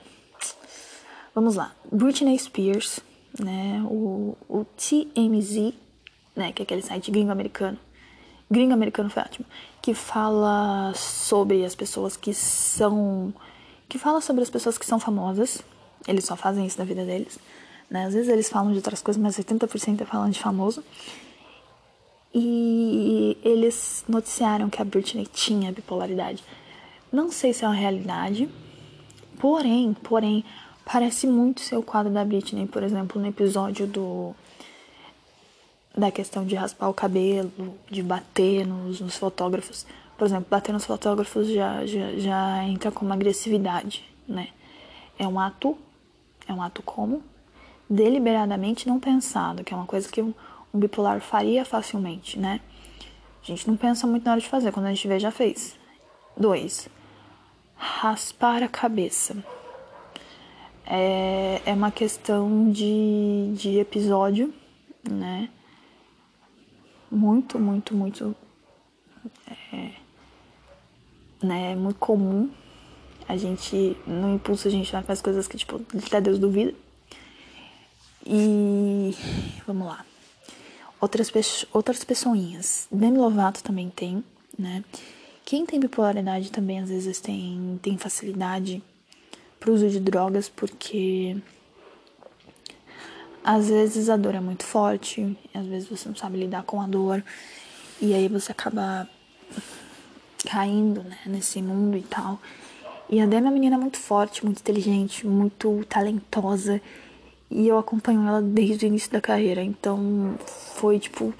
[1.33, 1.73] vamos lá.
[1.91, 2.99] Britney Spears,
[3.39, 3.81] né?
[3.89, 5.73] O, o TMZ,
[6.35, 6.51] né?
[6.51, 7.77] Que é aquele site gringo americano.
[8.49, 9.45] Gringo americano foi ótimo.
[9.81, 13.33] Que fala sobre as pessoas que são.
[13.89, 15.63] Que fala sobre as pessoas que são famosas.
[16.07, 17.39] Eles só fazem isso na vida deles.
[17.89, 18.05] Né?
[18.05, 20.83] Às vezes eles falam de outras coisas, mas 80% é falando de famoso.
[22.33, 26.43] E eles noticiaram que a Britney tinha bipolaridade.
[27.11, 28.49] Não sei se é uma realidade,
[29.43, 30.45] porém, porém,
[30.85, 34.33] parece muito ser o quadro da Britney, por exemplo, no episódio do
[35.93, 37.51] da questão de raspar o cabelo,
[37.91, 39.85] de bater nos, nos fotógrafos.
[40.17, 44.47] Por exemplo, bater nos fotógrafos já, já, já entra como agressividade, né?
[45.19, 45.77] É um ato,
[46.47, 47.21] é um ato como?
[47.89, 50.33] Deliberadamente não pensado, que é uma coisa que um,
[50.73, 52.61] um bipolar faria facilmente, né?
[53.43, 55.75] A gente não pensa muito na hora de fazer, quando a gente vê, já fez.
[56.37, 56.87] Dois,
[57.83, 59.35] raspar a cabeça.
[60.85, 64.53] É, é uma questão de, de episódio,
[65.09, 65.49] né?
[67.11, 68.35] Muito, muito, muito.
[69.71, 69.91] É,
[71.41, 72.49] né, muito comum.
[73.27, 76.73] A gente, no impulso, a gente vai fazer coisas que, tipo, até Deus duvida.
[78.25, 79.15] E
[79.65, 80.05] vamos lá
[81.03, 81.31] outras,
[81.73, 82.87] outras pessoinhas.
[82.89, 84.23] Demi Lovato também tem,
[84.57, 84.83] né?
[85.45, 88.81] Quem tem bipolaridade também às vezes tem, tem facilidade
[89.59, 91.37] pro uso de drogas porque
[93.43, 96.87] às vezes a dor é muito forte, às vezes você não sabe lidar com a
[96.87, 97.23] dor
[98.01, 99.07] e aí você acaba
[100.49, 102.39] caindo né, nesse mundo e tal.
[103.09, 106.81] E a Demi é uma menina muito forte, muito inteligente, muito talentosa
[107.51, 110.35] e eu acompanho ela desde o início da carreira, então
[110.75, 111.33] foi tipo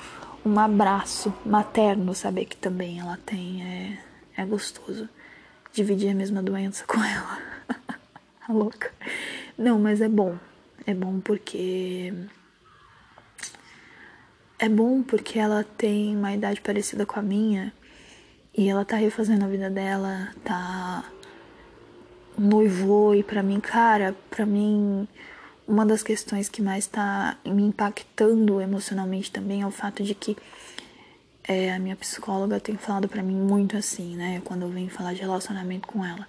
[0.46, 3.64] um abraço materno saber que também ela tem.
[3.64, 5.08] É, é gostoso
[5.72, 7.40] dividir a mesma doença com ela.
[8.48, 8.92] a louca.
[9.58, 10.38] Não, mas é bom.
[10.86, 12.14] É bom porque.
[14.60, 17.74] É bom porque ela tem uma idade parecida com a minha
[18.56, 21.04] e ela tá refazendo a vida dela, tá
[22.38, 25.08] noivou e para mim, cara, para mim
[25.67, 30.36] uma das questões que mais está me impactando emocionalmente também é o fato de que
[31.47, 34.41] é, a minha psicóloga tem falado para mim muito assim, né?
[34.45, 36.28] Quando eu venho falar de relacionamento com ela.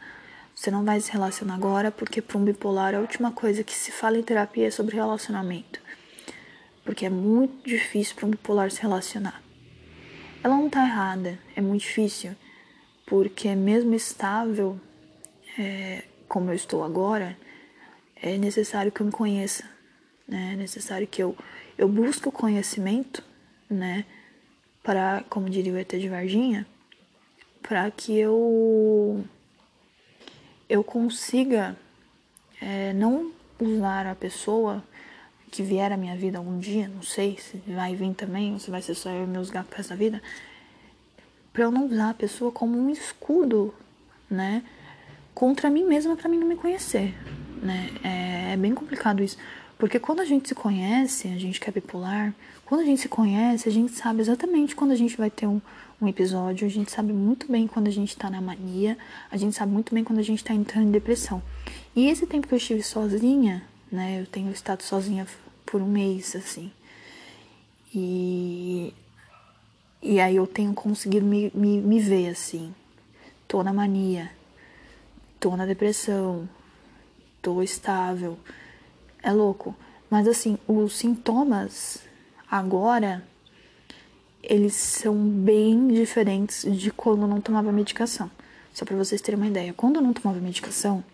[0.55, 3.91] Você não vai se relacionar agora porque para um bipolar a última coisa que se
[3.91, 5.81] fala em terapia é sobre relacionamento.
[6.85, 9.43] Porque é muito difícil para um bipolar se relacionar.
[10.43, 12.35] Ela não tá errada, é muito difícil.
[13.07, 14.79] Porque mesmo estável,
[15.59, 17.37] é, como eu estou agora,
[18.25, 19.65] é necessário que eu me conheça,
[20.27, 20.55] né?
[20.55, 21.37] É necessário que eu,
[21.77, 23.23] eu busque o conhecimento,
[23.69, 24.07] né?
[24.83, 26.67] Para, como diria o ET de Varginha,
[27.63, 29.23] para que eu
[30.67, 31.77] eu consiga
[32.63, 34.83] é, não usar a pessoa
[35.51, 38.71] que vier à minha vida algum dia, não sei se vai vir também, ou se
[38.71, 40.23] vai ser só eu e meus gatos essa vida,
[41.53, 43.75] para eu não usar a pessoa como um escudo,
[44.31, 44.65] né,
[45.35, 47.15] contra mim mesma para mim não me conhecer,
[47.65, 47.91] né?
[48.05, 49.37] É, é, bem complicado isso.
[49.79, 53.09] Porque quando a gente se conhece, a gente que é bipolar, quando a gente se
[53.09, 55.61] conhece, a gente sabe exatamente quando a gente vai ter um,
[56.01, 58.97] um episódio, a gente sabe muito bem quando a gente tá na mania,
[59.31, 61.43] a gente sabe muito bem quando a gente tá entrando em depressão.
[61.97, 64.21] E esse tempo que eu estive sozinha, né?
[64.21, 65.27] Eu tenho estado sozinha
[65.65, 66.71] por um mês, assim.
[67.95, 68.93] E.
[70.03, 72.75] E aí eu tenho conseguido me, me, me ver assim.
[73.49, 74.31] Tô na mania,
[75.41, 76.47] tô na depressão,
[77.45, 78.39] tô estável.
[79.23, 79.77] É louco.
[80.11, 82.01] Mas assim, os sintomas
[82.51, 83.23] agora
[84.43, 88.31] eles são bem diferentes de quando eu não tomava medicação.
[88.73, 91.05] Só para vocês terem uma ideia, quando eu não tomava medicação,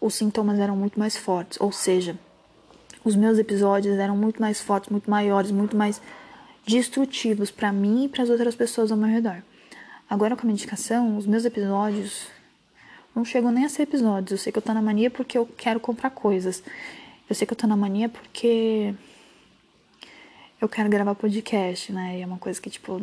[0.00, 2.18] os sintomas eram muito mais fortes, ou seja,
[3.04, 6.00] os meus episódios eram muito mais fortes, muito maiores, muito mais
[6.66, 9.42] destrutivos para mim e para as outras pessoas ao meu redor.
[10.08, 12.28] Agora com a medicação, os meus episódios
[13.14, 14.32] não chegam nem a ser episódios.
[14.32, 16.62] Eu sei que eu tô na mania porque eu quero comprar coisas.
[17.28, 18.94] Eu sei que eu tô na mania porque
[20.60, 22.18] eu quero gravar podcast, né?
[22.18, 23.00] E é uma coisa que, tipo,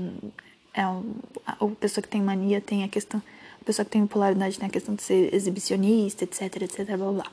[0.74, 3.22] é a pessoa que tem mania tem a questão.
[3.62, 7.26] A pessoa que tem bipolaridade tem a questão de ser exibicionista, etc, etc, blá blá.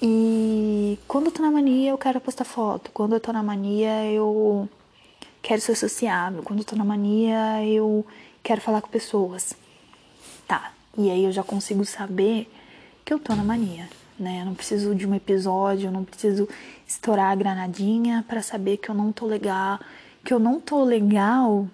[0.00, 2.90] E quando eu tô na mania, eu quero postar foto.
[2.92, 4.68] Quando eu tô na mania, eu
[5.40, 6.42] quero ser sociável.
[6.42, 8.04] Quando eu tô na mania, eu
[8.42, 9.54] quero falar com pessoas.
[10.46, 12.50] Tá, e aí eu já consigo saber
[13.04, 14.40] que eu tô na mania, né?
[14.42, 16.48] Eu não preciso de um episódio, eu não preciso
[16.86, 19.80] estourar a granadinha para saber que eu não tô legal,
[20.24, 21.66] que eu não tô legal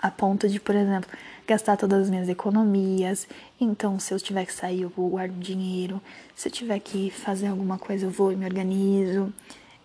[0.00, 1.08] a ponto de, por exemplo,
[1.46, 3.26] gastar todas as minhas economias.
[3.58, 6.00] Então, se eu tiver que sair, eu vou dinheiro.
[6.34, 9.32] Se eu tiver que fazer alguma coisa, eu vou e me organizo.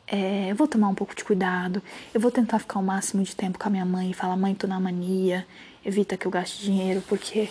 [0.05, 1.81] É, eu vou tomar um pouco de cuidado.
[2.13, 4.53] Eu vou tentar ficar o máximo de tempo com a minha mãe e falar: mãe,
[4.53, 5.45] tô na mania.
[5.85, 7.49] Evita que eu gaste dinheiro, porque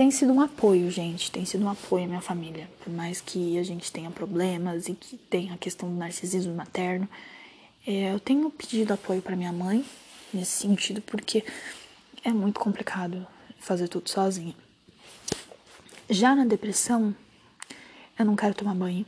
[0.00, 1.30] tem sido um apoio, gente.
[1.30, 2.70] Tem sido um apoio à minha família.
[2.82, 7.06] Por mais que a gente tenha problemas e que tenha a questão do narcisismo materno.
[7.86, 9.84] É, eu tenho pedido apoio para minha mãe
[10.32, 11.44] nesse sentido, porque
[12.24, 13.26] é muito complicado
[13.58, 14.54] fazer tudo sozinha.
[16.08, 17.14] Já na depressão,
[18.18, 19.04] eu não quero tomar banho.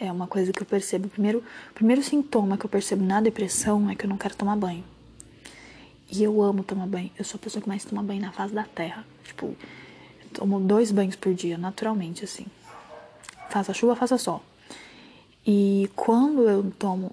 [0.00, 1.06] É uma coisa que eu percebo.
[1.06, 1.38] O primeiro,
[1.70, 4.82] o primeiro sintoma que eu percebo na depressão é que eu não quero tomar banho.
[6.10, 7.10] E eu amo tomar banho.
[7.18, 9.04] Eu sou a pessoa que mais toma banho na face da terra.
[9.24, 9.54] Tipo,
[10.32, 12.46] tomo dois banhos por dia, naturalmente, assim.
[13.50, 14.42] Faça chuva, faça sol.
[15.46, 17.12] E quando eu tomo.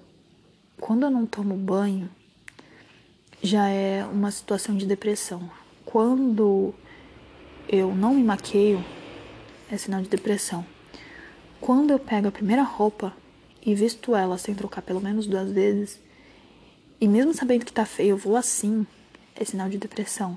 [0.80, 2.10] Quando eu não tomo banho,
[3.42, 5.50] já é uma situação de depressão.
[5.84, 6.74] Quando
[7.68, 8.84] eu não me maqueio,
[9.70, 10.64] é sinal de depressão.
[11.60, 13.12] Quando eu pego a primeira roupa
[13.64, 15.98] e visto ela sem trocar pelo menos duas vezes,
[17.00, 18.86] e mesmo sabendo que tá feio, eu vou assim,
[19.34, 20.36] é sinal de depressão.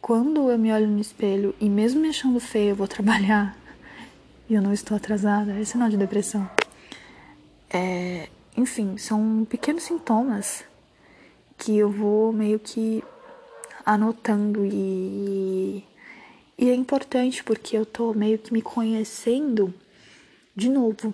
[0.00, 3.56] Quando eu me olho no espelho e mesmo me achando feio, eu vou trabalhar
[4.48, 6.48] e eu não estou atrasada, é sinal de depressão.
[7.68, 10.64] É, enfim, são pequenos sintomas
[11.58, 13.02] que eu vou meio que
[13.84, 15.84] anotando e,
[16.56, 19.74] e é importante porque eu tô meio que me conhecendo
[20.54, 21.12] de novo,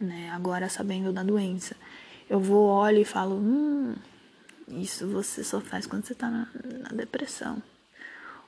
[0.00, 0.30] né?
[0.30, 1.76] Agora sabendo da doença.
[2.34, 3.94] Eu vou, olho e falo, hum,
[4.66, 6.48] isso você só faz quando você tá na,
[6.80, 7.62] na depressão.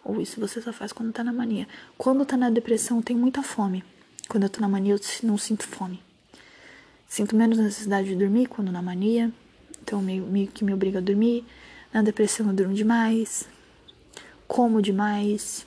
[0.03, 1.68] Ou isso você só faz quando tá na mania.
[1.96, 3.85] Quando tá na depressão, eu tenho muita fome.
[4.29, 6.03] Quando eu tô na mania, eu não sinto fome.
[7.07, 9.33] Sinto menos necessidade de dormir quando na mania.
[9.81, 11.44] Então, meio, meio que me obriga a dormir.
[11.92, 13.49] Na depressão, eu durmo demais.
[14.49, 15.64] Como demais.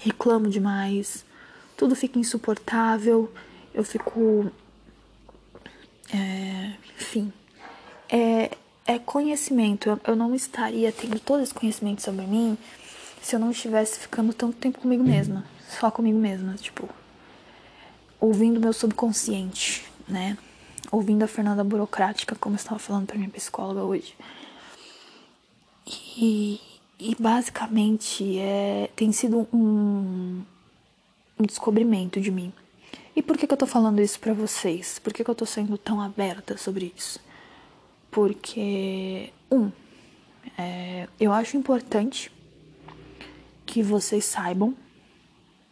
[0.00, 1.24] Reclamo demais.
[1.76, 3.32] Tudo fica insuportável.
[3.72, 4.50] Eu fico.
[6.12, 7.32] É, enfim.
[8.08, 8.50] É,
[8.86, 9.88] é conhecimento.
[9.88, 12.56] Eu, eu não estaria tendo todo esse conhecimento sobre mim
[13.22, 15.44] se eu não estivesse ficando tanto tempo comigo mesma.
[15.68, 16.54] Só comigo mesma.
[16.54, 16.88] Tipo.
[18.20, 20.38] Ouvindo meu subconsciente, né?
[20.94, 24.14] ouvindo a Fernanda burocrática, como eu estava falando para minha psicóloga hoje.
[26.16, 26.60] E,
[26.98, 30.42] e basicamente é, tem sido um,
[31.38, 32.52] um descobrimento de mim.
[33.16, 34.98] E por que, que eu tô falando isso para vocês?
[34.98, 37.20] Por que, que eu tô sendo tão aberta sobre isso?
[38.14, 39.72] Porque, um,
[40.56, 42.30] é, eu acho importante
[43.66, 44.72] que vocês saibam,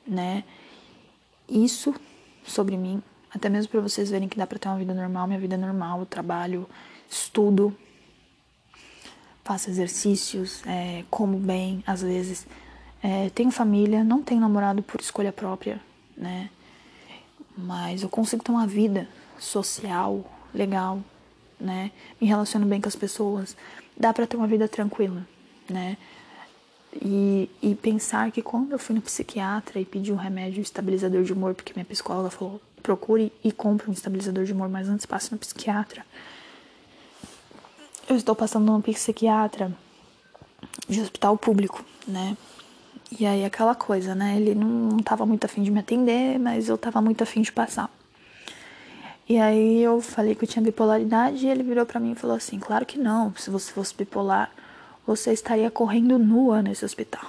[0.05, 0.43] né,
[1.49, 1.95] isso
[2.45, 3.01] sobre mim,
[3.33, 5.57] até mesmo para vocês verem que dá para ter uma vida normal, minha vida é
[5.57, 6.69] normal, eu trabalho,
[7.09, 7.73] estudo,
[9.45, 12.45] faço exercícios, é, como bem, às vezes.
[13.01, 15.81] É, tenho família, não tenho namorado por escolha própria,
[16.17, 16.51] né?
[17.57, 21.05] Mas eu consigo ter uma vida social, legal,
[21.63, 21.91] né?
[22.21, 23.57] Me relaciono bem com as pessoas.
[23.97, 25.27] Dá para ter uma vida tranquila,
[25.71, 25.97] né?
[27.01, 31.33] E, e pensar que quando eu fui no psiquiatra e pedi um remédio estabilizador de
[31.33, 35.33] humor, porque minha psicóloga falou, procure e compre um estabilizador de humor, mas antes passe
[35.33, 36.05] no psiquiatra.
[38.09, 39.73] Eu estou passando no psiquiatra
[40.89, 42.37] de hospital público, né?
[43.19, 44.37] E aí aquela coisa, né?
[44.37, 47.91] Ele não estava muito afim de me atender, mas eu estava muito afim de passar.
[49.33, 52.37] E aí eu falei que eu tinha bipolaridade e ele virou para mim e falou
[52.37, 53.35] assim: "Claro que não.
[53.35, 54.53] Se você fosse bipolar,
[55.07, 57.25] você estaria correndo nua nesse hospital."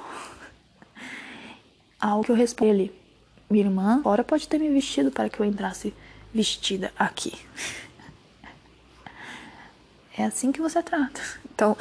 [1.97, 3.01] Ao que eu respondi ele:
[3.49, 5.93] minha irmã, ora pode ter me vestido para que eu entrasse
[6.33, 7.33] vestida aqui.
[10.15, 11.19] É assim que você trata.
[11.55, 11.75] Então,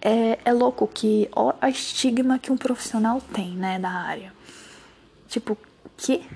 [0.00, 4.32] é, é louco que ó, a estigma que um profissional tem, né, da área.
[5.28, 5.56] Tipo,
[5.96, 6.26] que?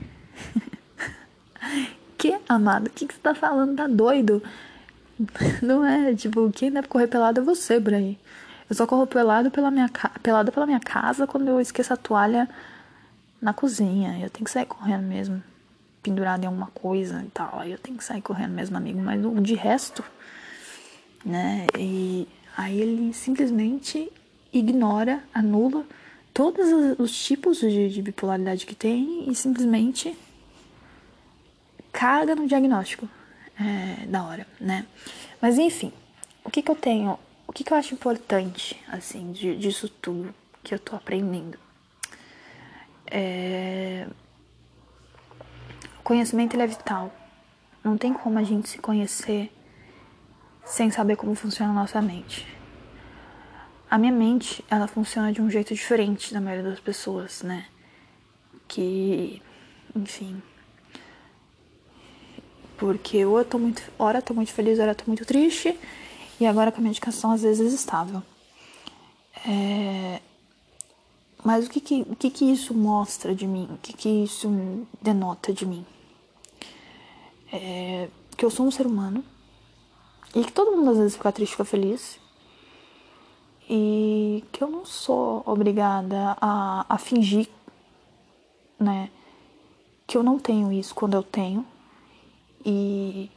[2.23, 2.87] que, amado?
[2.87, 3.77] O que, que você tá falando?
[3.77, 4.41] Tá doido?
[5.61, 8.17] Não é, tipo, quem deve correr pelado é você, Bray.
[8.71, 9.91] Eu só corro pelado pela minha,
[10.23, 12.49] pelada pela minha casa quando eu esqueço a toalha
[13.41, 14.21] na cozinha.
[14.23, 15.43] Eu tenho que sair correndo mesmo,
[16.01, 17.65] pendurado em alguma coisa e tal.
[17.65, 19.01] Eu tenho que sair correndo mesmo, amigo.
[19.01, 20.05] Mas de resto,
[21.25, 21.67] né?
[21.77, 24.11] E aí ele simplesmente
[24.53, 25.85] ignora, anula
[26.33, 26.67] todos
[27.01, 30.17] os tipos de, de bipolaridade que tem e simplesmente
[31.93, 33.09] caga no diagnóstico
[33.61, 34.87] é, da hora, né?
[35.41, 35.93] Mas enfim,
[36.45, 40.35] o que que eu tenho, o que que eu acho importante, assim, de, disso tudo
[40.63, 41.59] que eu tô aprendendo?
[43.07, 44.09] É...
[45.99, 47.13] O conhecimento é vital.
[47.85, 49.53] Não tem como a gente se conhecer
[50.65, 52.47] sem saber como funciona a nossa mente.
[53.91, 57.67] A minha mente, ela funciona de um jeito diferente da maioria das pessoas, né?
[58.67, 59.43] Que,
[59.95, 60.43] enfim.
[62.83, 65.79] Porque ou eu tô muito, ora eu tô muito feliz, ora eu tô muito triste,
[66.41, 68.21] e agora com a medicação às vezes estável.
[69.47, 70.21] É...
[71.45, 73.69] Mas o que que, o que que isso mostra de mim?
[73.71, 74.51] O que que isso
[75.01, 75.87] denota de mim?
[77.53, 78.09] É...
[78.37, 79.25] Que eu sou um ser humano
[80.35, 82.19] e que todo mundo às vezes fica triste, fica feliz.
[83.71, 87.49] E que eu não sou obrigada a, a fingir,
[88.77, 89.09] né?
[90.05, 91.65] Que eu não tenho isso quando eu tenho.
[92.65, 93.31] E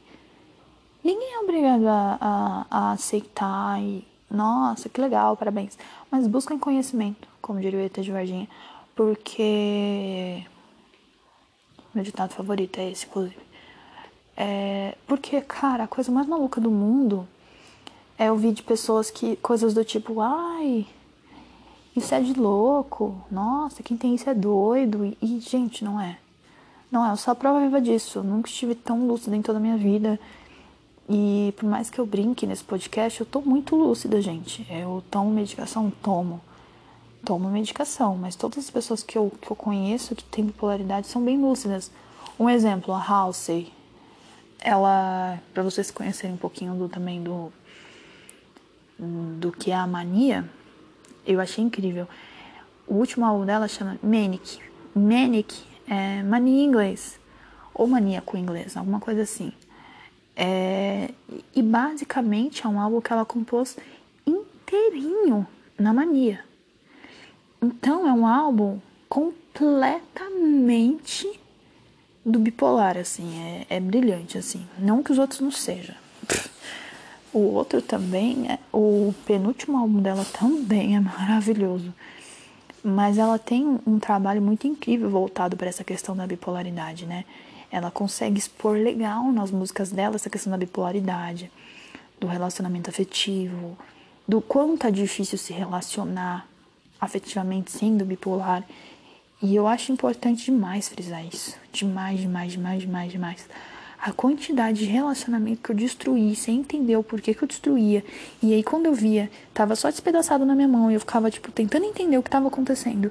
[1.02, 5.78] ninguém é obrigado a, a, a aceitar e, nossa, que legal, parabéns.
[6.10, 8.48] Mas busquem conhecimento, como diria o ET de Varginha,
[8.94, 10.44] porque
[11.94, 13.46] meu ditado favorito é esse, inclusive.
[14.36, 17.26] É, porque, cara, a coisa mais maluca do mundo
[18.18, 19.36] é ouvir de pessoas que.
[19.36, 20.86] coisas do tipo, ai,
[21.96, 25.06] isso é de louco, nossa, quem tem isso é doido.
[25.06, 26.18] E, e gente, não é.
[26.90, 28.18] Não é, eu sou a prova viva disso.
[28.18, 30.18] Eu nunca estive tão lúcida em toda a minha vida.
[31.08, 34.66] E por mais que eu brinque nesse podcast, eu tô muito lúcida, gente.
[34.70, 35.90] Eu tomo medicação?
[36.02, 36.40] Tomo.
[37.24, 41.24] Tomo medicação, mas todas as pessoas que eu, que eu conheço que têm bipolaridade são
[41.24, 41.90] bem lúcidas.
[42.38, 43.72] Um exemplo, a Halsey,
[44.60, 47.52] ela, para vocês conhecerem um pouquinho do, também do,
[48.98, 50.48] do que é a mania,
[51.26, 52.06] eu achei incrível.
[52.86, 54.60] O último álbum dela chama Manic.
[54.94, 57.18] Manic é mania em inglês,
[57.74, 59.52] ou maníaco em inglês, alguma coisa assim.
[60.34, 61.10] É,
[61.54, 63.76] e basicamente é um álbum que ela compôs
[64.26, 65.46] inteirinho
[65.78, 66.44] na mania.
[67.62, 68.78] Então é um álbum
[69.08, 71.40] completamente
[72.24, 74.66] do bipolar, assim, é, é brilhante, assim.
[74.78, 75.94] Não que os outros não sejam.
[77.32, 81.92] O outro também, é, o penúltimo álbum dela também é maravilhoso.
[82.88, 87.24] Mas ela tem um trabalho muito incrível voltado para essa questão da bipolaridade, né?
[87.68, 91.50] Ela consegue expor legal nas músicas dela essa questão da bipolaridade,
[92.20, 93.76] do relacionamento afetivo,
[94.26, 96.46] do quanto é difícil se relacionar
[97.00, 98.64] afetivamente sendo bipolar
[99.42, 101.56] e eu acho importante demais frisar isso.
[101.72, 103.48] Demais, demais, demais, demais, demais.
[104.06, 108.04] A quantidade de relacionamento que eu destruí sem entender o porquê que eu destruía.
[108.40, 111.50] E aí quando eu via, tava só despedaçado na minha mão e eu ficava, tipo,
[111.50, 113.10] tentando entender o que tava acontecendo.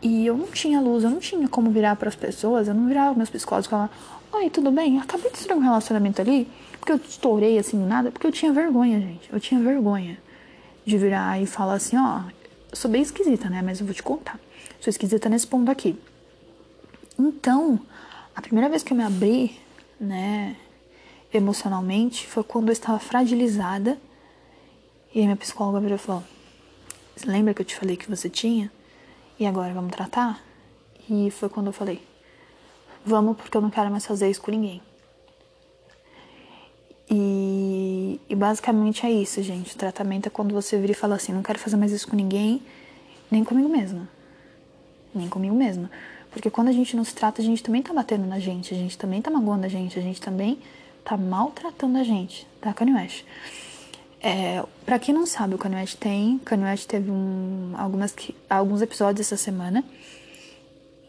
[0.00, 2.86] E eu não tinha luz, eu não tinha como virar para as pessoas, eu não
[2.86, 3.90] virava meus psicólogos e falar:
[4.32, 4.98] Oi, tudo bem?
[4.98, 6.46] Eu acabei de destruir um relacionamento ali,
[6.78, 9.28] porque eu estourei assim nada, porque eu tinha vergonha, gente.
[9.32, 10.16] Eu tinha vergonha
[10.86, 12.20] de virar e falar assim: Ó,
[12.72, 13.62] sou bem esquisita, né?
[13.62, 14.38] Mas eu vou te contar.
[14.80, 15.98] Sou esquisita nesse ponto aqui.
[17.18, 17.80] Então,
[18.32, 19.58] a primeira vez que eu me abri,
[20.00, 20.56] né,
[21.32, 23.98] emocionalmente, foi quando eu estava fragilizada.
[25.14, 26.24] E aí minha psicóloga virou e falou:
[27.24, 28.72] Lembra que eu te falei que você tinha?
[29.38, 30.42] E agora vamos tratar?
[31.08, 32.02] E foi quando eu falei:
[33.04, 34.80] Vamos, porque eu não quero mais fazer isso com ninguém.
[37.12, 39.74] E, e, basicamente é isso, gente.
[39.74, 42.16] O tratamento é quando você vira e fala assim: Não quero fazer mais isso com
[42.16, 42.62] ninguém,
[43.30, 44.08] nem comigo mesma
[45.14, 45.90] nem comigo mesma.
[46.30, 48.76] Porque quando a gente não se trata, a gente também tá batendo na gente, a
[48.76, 50.58] gente também tá magoando a gente, a gente também
[51.04, 53.24] tá maltratando a gente, tá, Kanye West?
[54.22, 58.14] É, pra quem não sabe, o Kanye West tem, Kanye West teve um, algumas,
[58.48, 59.82] alguns episódios essa semana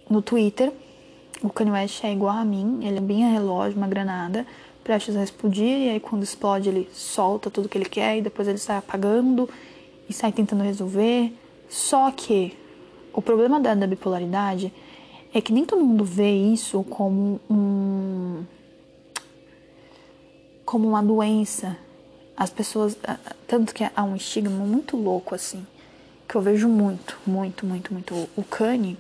[0.09, 0.71] no Twitter.
[1.43, 4.45] O Kanye West é igual a mim, ele é bem a relógio, uma granada,
[4.83, 8.47] prestes a explodir, e aí quando explode ele solta tudo que ele quer e depois
[8.47, 9.49] ele sai apagando
[10.09, 11.33] e sai tentando resolver.
[11.69, 12.57] Só que
[13.13, 14.73] o problema da, da bipolaridade
[15.33, 18.43] é que nem todo mundo vê isso como um
[20.65, 21.77] como uma doença.
[22.35, 22.97] As pessoas,
[23.47, 25.65] tanto que há um estigma muito louco assim,
[26.27, 28.29] que eu vejo muito, muito, muito, muito.
[28.35, 28.97] O Kanye,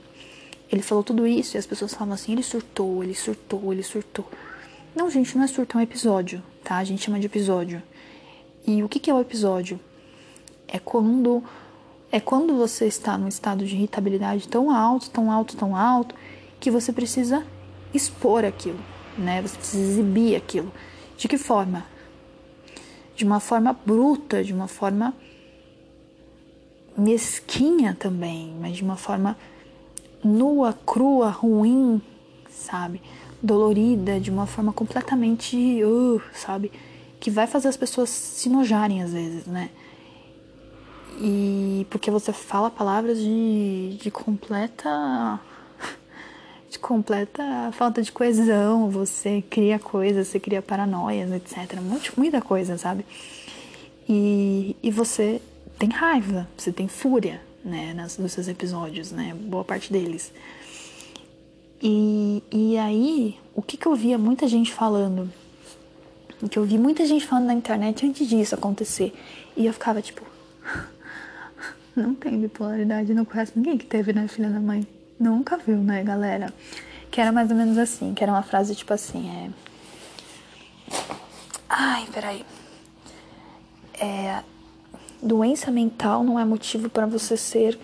[0.69, 4.25] ele falou tudo isso e as pessoas falam assim, ele surtou, ele surtou, ele surtou.
[4.93, 6.75] Não, gente, não é surto, é um episódio, tá?
[6.75, 7.81] A gente chama de episódio.
[8.67, 9.79] E o que, que é o episódio?
[10.67, 11.43] É quando
[12.11, 16.13] é quando você está num estado de irritabilidade tão alto, tão alto, tão alto,
[16.61, 17.43] que você precisa
[17.93, 18.79] expor aquilo,
[19.17, 19.41] né?
[19.41, 20.71] Você precisa exibir aquilo.
[21.17, 21.85] De que forma?
[23.15, 25.13] De uma forma bruta, de uma forma
[26.95, 29.35] mesquinha também, mas de uma forma
[30.23, 31.99] nua, crua, ruim,
[32.49, 33.01] sabe?
[33.41, 36.71] Dolorida, de uma forma completamente, uh, sabe?
[37.19, 39.71] Que vai fazer as pessoas se nojarem às vezes, né?
[41.19, 45.39] E porque você fala palavras de, de completa.
[46.71, 51.77] De completa falta de coesão, você cria coisas, você cria paranoias, etc.
[52.15, 53.05] muita coisa, sabe?
[54.07, 55.41] E, e você
[55.77, 59.35] tem raiva, você tem fúria, né, nas, nos seus episódios, né?
[59.35, 60.31] Boa parte deles.
[61.83, 65.29] E, e aí, o que, que eu via muita gente falando?
[66.41, 69.13] O que eu vi muita gente falando na internet antes disso acontecer.
[69.57, 70.21] E eu ficava tipo.
[71.93, 74.87] Não tem bipolaridade, não conhece ninguém que teve, né, filha da mãe?
[75.21, 76.51] Nunca viu, né, galera?
[77.11, 79.49] Que era mais ou menos assim, que era uma frase tipo assim, é.
[81.69, 82.43] Ai, peraí.
[83.99, 84.41] É.
[85.21, 87.79] Doença mental não é motivo para você ser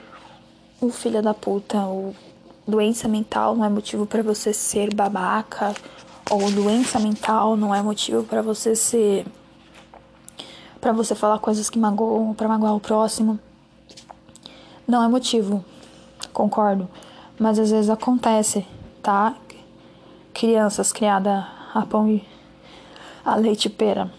[0.82, 2.16] um filho da puta, ou
[2.68, 5.76] doença mental não é motivo para você ser babaca,
[6.32, 9.28] ou doença mental não é motivo para você ser
[10.82, 13.40] para você falar coisas que magoam, para magoar o próximo.
[14.88, 15.64] Não é motivo.
[16.34, 16.90] Concordo,
[17.40, 18.66] mas às vezes acontece,
[19.02, 19.36] tá?
[20.34, 22.24] Crianças criadas a pão e
[23.24, 24.12] a leite pera,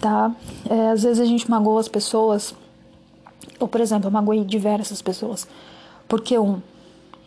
[0.00, 0.34] tá?
[0.68, 2.54] É, às vezes a gente magoa as pessoas,
[3.58, 5.46] ou por exemplo, eu magoei diversas pessoas,
[6.08, 6.60] porque um,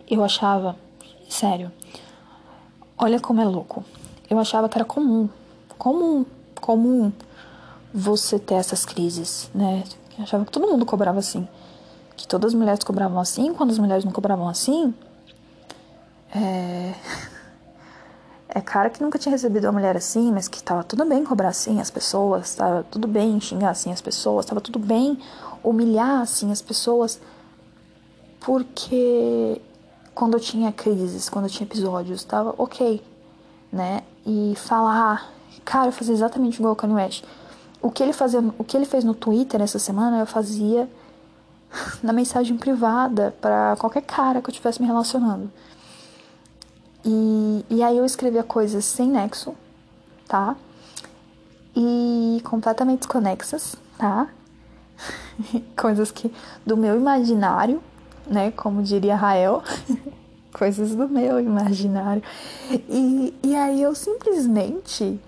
[0.09, 0.75] eu achava,
[1.27, 1.71] sério,
[2.97, 3.83] olha como é louco.
[4.29, 5.29] Eu achava que era comum,
[5.77, 6.25] comum,
[6.59, 7.11] comum
[7.93, 9.83] você ter essas crises, né?
[10.17, 11.47] Eu achava que todo mundo cobrava assim.
[12.15, 14.93] Que todas as mulheres cobravam assim, quando as mulheres não cobravam assim.
[16.33, 16.93] É.
[18.47, 21.49] É cara que nunca tinha recebido uma mulher assim, mas que tava tudo bem cobrar
[21.49, 25.19] assim as pessoas, tava tudo bem xingar assim as pessoas, tava tudo bem
[25.61, 27.19] humilhar assim as pessoas,
[28.39, 29.61] porque
[30.13, 33.03] quando eu tinha crises, quando eu tinha episódios, tava ok,
[33.69, 34.03] né?
[34.25, 35.29] E falar,
[35.65, 37.25] cara, eu fazia exatamente igual o Kanye West.
[37.81, 40.87] O que ele fazia, o que ele fez no Twitter essa semana, eu fazia
[42.01, 45.51] na mensagem privada para qualquer cara que eu estivesse me relacionando.
[47.03, 49.55] E, e aí eu escrevia coisas sem nexo,
[50.27, 50.55] tá?
[51.75, 54.27] E completamente desconexas, tá?
[55.75, 56.33] coisas que
[56.65, 57.81] do meu imaginário
[58.27, 58.51] né?
[58.51, 59.63] Como diria Rael,
[60.53, 62.23] coisas do meu imaginário.
[62.71, 65.19] E, e aí eu simplesmente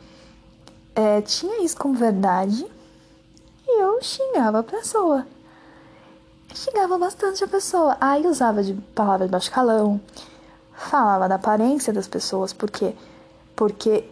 [0.96, 2.66] é, tinha isso como verdade
[3.68, 5.26] e eu xingava a pessoa.
[6.58, 7.96] Xingava bastante a pessoa.
[8.02, 10.02] Aí usava de palavras de baixo calão,
[10.74, 12.96] falava da aparência das pessoas, porque
[13.56, 14.04] porque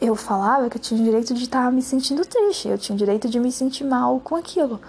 [0.00, 2.98] eu falava que eu tinha o direito de estar me sentindo triste, eu tinha o
[2.98, 4.80] direito de me sentir mal com aquilo.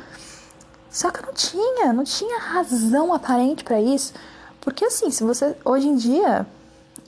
[0.90, 4.14] Só que eu não tinha, não tinha razão aparente para isso.
[4.60, 5.56] Porque assim, se você.
[5.66, 6.46] Hoje em dia,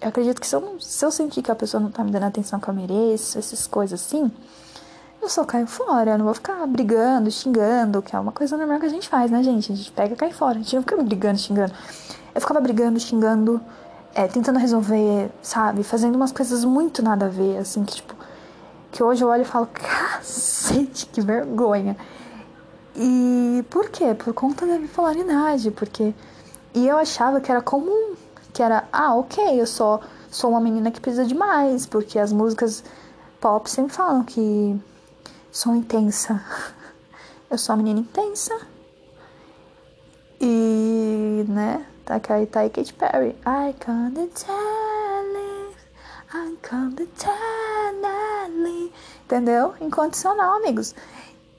[0.02, 2.24] eu acredito que se eu, se eu sentir que a pessoa não tá me dando
[2.24, 4.32] a atenção que eu mereço, essas coisas assim,
[5.24, 6.12] eu só caio fora.
[6.12, 9.32] Eu não vou ficar brigando, xingando, que é uma coisa normal que a gente faz,
[9.32, 9.72] né, gente?
[9.72, 10.60] A gente pega e cai fora.
[10.60, 11.74] A gente não fica brigando, xingando.
[12.34, 13.62] Eu ficava brigando, xingando,
[14.14, 15.84] é, tentando resolver, sabe?
[15.84, 18.16] Fazendo umas coisas muito nada a ver, assim, que tipo.
[18.92, 21.98] Que hoje eu olho e falo, cacete, que vergonha.
[22.96, 24.14] E por quê?
[24.14, 26.14] Por conta da bipolaridade, porque
[26.76, 28.16] e eu achava que era comum,
[28.52, 30.00] que era, ah, ok, eu só
[30.32, 32.84] sou uma menina que precisa de mais, porque as músicas
[33.40, 34.80] pop sempre falam que
[35.54, 36.44] sou intensa.
[37.50, 38.60] Eu sou uma menina intensa.
[40.42, 43.30] E, né, tá aí, tá aí Katy Perry.
[43.46, 45.78] I can't tell it,
[46.34, 47.34] I can't tell.
[49.26, 49.74] Entendeu?
[49.80, 50.94] Incondicional, amigos.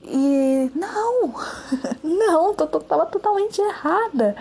[0.03, 1.33] E não,
[2.03, 4.35] não, tô, tô, tava totalmente errada.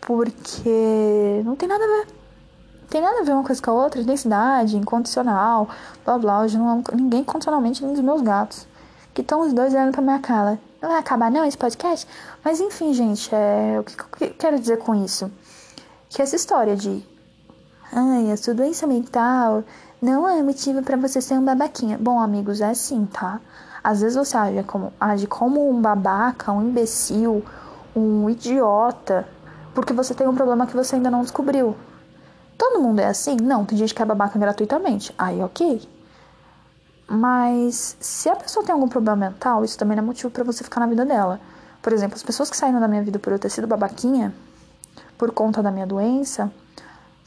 [0.00, 2.15] Porque não tem nada a ver.
[2.88, 5.68] Tem nada a ver uma coisa com a outra, densidade, incondicional,
[6.04, 6.40] blá blá.
[6.42, 8.66] Hoje não amo ninguém condicionalmente, nem dos meus gatos.
[9.12, 10.58] Que estão os dois olhando pra minha cara.
[10.80, 12.06] Não vai acabar não esse podcast?
[12.44, 15.30] Mas enfim, gente, é, o que, que eu quero dizer com isso?
[16.08, 17.04] Que essa história de
[17.92, 19.64] ai, a sua doença mental
[20.00, 21.98] não é motivo para você ser um babaquinha.
[21.98, 23.40] Bom, amigos, é sim, tá?
[23.82, 27.44] Às vezes você age como, age como um babaca, um imbecil,
[27.94, 29.26] um idiota,
[29.74, 31.74] porque você tem um problema que você ainda não descobriu.
[32.56, 33.36] Todo mundo é assim?
[33.36, 35.14] Não, tem gente que é babaca gratuitamente.
[35.18, 35.86] Aí, ok.
[37.08, 40.64] Mas se a pessoa tem algum problema mental, isso também não é motivo para você
[40.64, 41.40] ficar na vida dela.
[41.80, 44.34] Por exemplo, as pessoas que saíram da minha vida por eu ter sido babaquinha,
[45.16, 46.50] por conta da minha doença,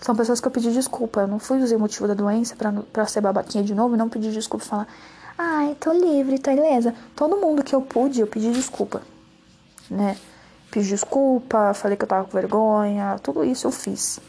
[0.01, 1.21] são pessoas que eu pedi desculpa.
[1.21, 2.55] Eu não fui usar o motivo da doença
[2.91, 4.88] para ser babaquinha de novo e não pedir desculpa e falar:
[5.38, 6.93] Ai, tô livre, tô ilesa.
[7.15, 9.01] Todo mundo que eu pude, eu pedi desculpa,
[9.89, 10.17] né?
[10.69, 14.19] Pedi desculpa, falei que eu tava com vergonha, tudo isso eu fiz.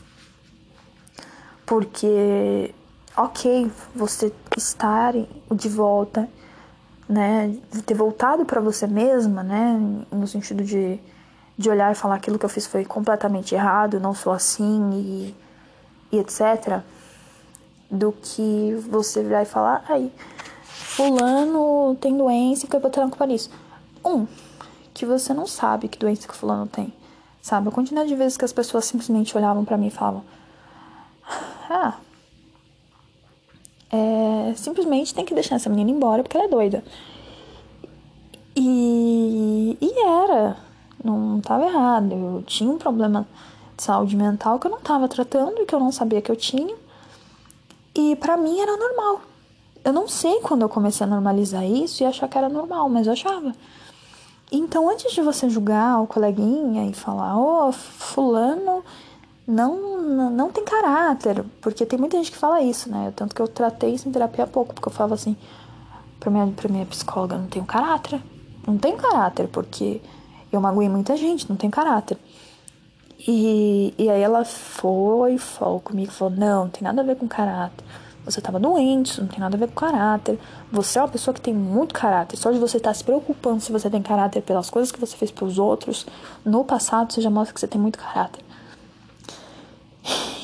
[1.70, 2.74] Porque,
[3.16, 5.14] ok, você estar
[5.54, 6.28] de volta,
[7.08, 7.56] né?
[7.70, 9.80] De ter voltado para você mesma, né?
[10.10, 10.98] No sentido de,
[11.56, 15.36] de olhar e falar aquilo que eu fiz foi completamente errado, não sou assim e,
[16.10, 16.80] e etc.
[17.88, 20.12] Do que você virar e falar, aí,
[20.64, 23.48] fulano tem doença e foi botar culpa nisso.
[24.04, 24.26] Um,
[24.92, 26.92] que você não sabe que doença que fulano tem.
[27.40, 27.68] Sabe?
[27.68, 30.24] A quantidade de vezes que as pessoas simplesmente olhavam para mim e falavam,
[31.70, 31.94] ah,
[33.90, 36.84] é, simplesmente tem que deixar essa menina embora porque ela é doida.
[38.54, 40.56] E, e era,
[41.02, 42.12] não estava errado.
[42.12, 43.26] Eu tinha um problema
[43.76, 46.36] de saúde mental que eu não estava tratando e que eu não sabia que eu
[46.36, 46.74] tinha.
[47.94, 49.22] E para mim era normal.
[49.84, 53.06] Eu não sei quando eu comecei a normalizar isso e achar que era normal, mas
[53.06, 53.54] eu achava.
[54.52, 58.84] Então, antes de você julgar o coleguinha e falar, ô, oh, fulano
[59.46, 63.12] não, não, tem caráter, porque tem muita gente que fala isso, né?
[63.16, 65.36] Tanto que eu tratei isso em terapia há pouco, porque eu falava assim,
[66.18, 68.22] pra minha, pra minha psicóloga, não tenho caráter.
[68.66, 70.00] Não tenho caráter, porque
[70.52, 72.18] eu magoei muita gente, não tenho caráter.
[73.26, 77.28] E, e aí ela foi, falou comigo, falou, não, não tem nada a ver com
[77.28, 77.84] caráter.
[78.24, 80.38] Você estava doente, não tem nada a ver com caráter.
[80.70, 82.36] Você é uma pessoa que tem muito caráter.
[82.36, 85.16] Só de você estar tá se preocupando se você tem caráter pelas coisas que você
[85.16, 86.06] fez pelos outros
[86.44, 88.44] no passado, você já mostra que você tem muito caráter.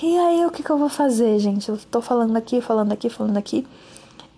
[0.02, 1.68] E aí, o que, que eu vou fazer, gente?
[1.68, 3.66] Eu tô falando aqui, falando aqui, falando aqui.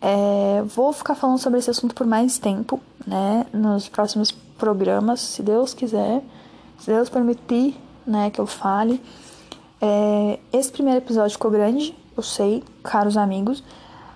[0.01, 3.47] É, vou ficar falando sobre esse assunto por mais tempo, né?
[3.53, 6.23] Nos próximos programas, se Deus quiser,
[6.79, 9.01] se Deus permitir, né, que eu fale.
[9.81, 13.63] É, esse primeiro episódio ficou grande, eu sei, caros amigos,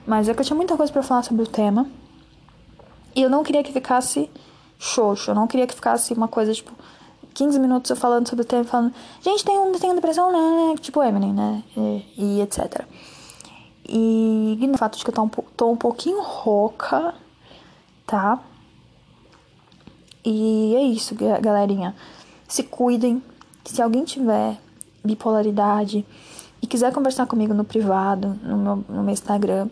[0.07, 1.87] mas é que eu tinha muita coisa para falar sobre o tema.
[3.15, 4.31] E eu não queria que ficasse
[4.79, 6.73] xoxo, eu não queria que ficasse uma coisa tipo
[7.35, 10.77] 15 minutos eu falando sobre o tema, falando, gente, tem um, tem depressão, né?
[10.81, 11.63] Tipo Eminem, né?
[11.77, 12.85] E, e etc.
[13.89, 17.15] E, e no fato de que eu tô um, tô um pouquinho rouca,
[18.07, 18.41] tá?
[20.25, 21.95] E é isso, galerinha.
[22.47, 23.23] Se cuidem.
[23.65, 24.59] Se alguém tiver
[25.05, 26.05] bipolaridade
[26.61, 29.69] e quiser conversar comigo no privado, no meu, no meu Instagram,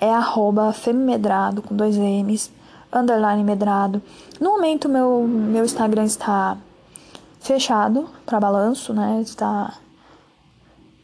[0.00, 2.50] é arroba femimedrado, com dois M's,
[2.92, 4.02] underline medrado.
[4.40, 6.56] No momento, meu, meu Instagram está
[7.40, 9.20] fechado para balanço, né?
[9.20, 9.74] Está,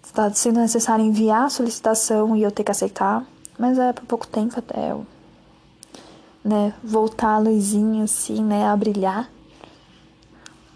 [0.03, 3.25] está sendo necessário enviar a solicitação e eu ter que aceitar,
[3.59, 5.07] mas é por pouco tempo até eu
[6.47, 9.29] né, voltar a luzinha assim, né, a brilhar,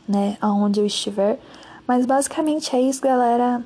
[0.08, 1.38] né, aonde eu estiver.
[1.86, 3.62] Mas basicamente é isso, galera.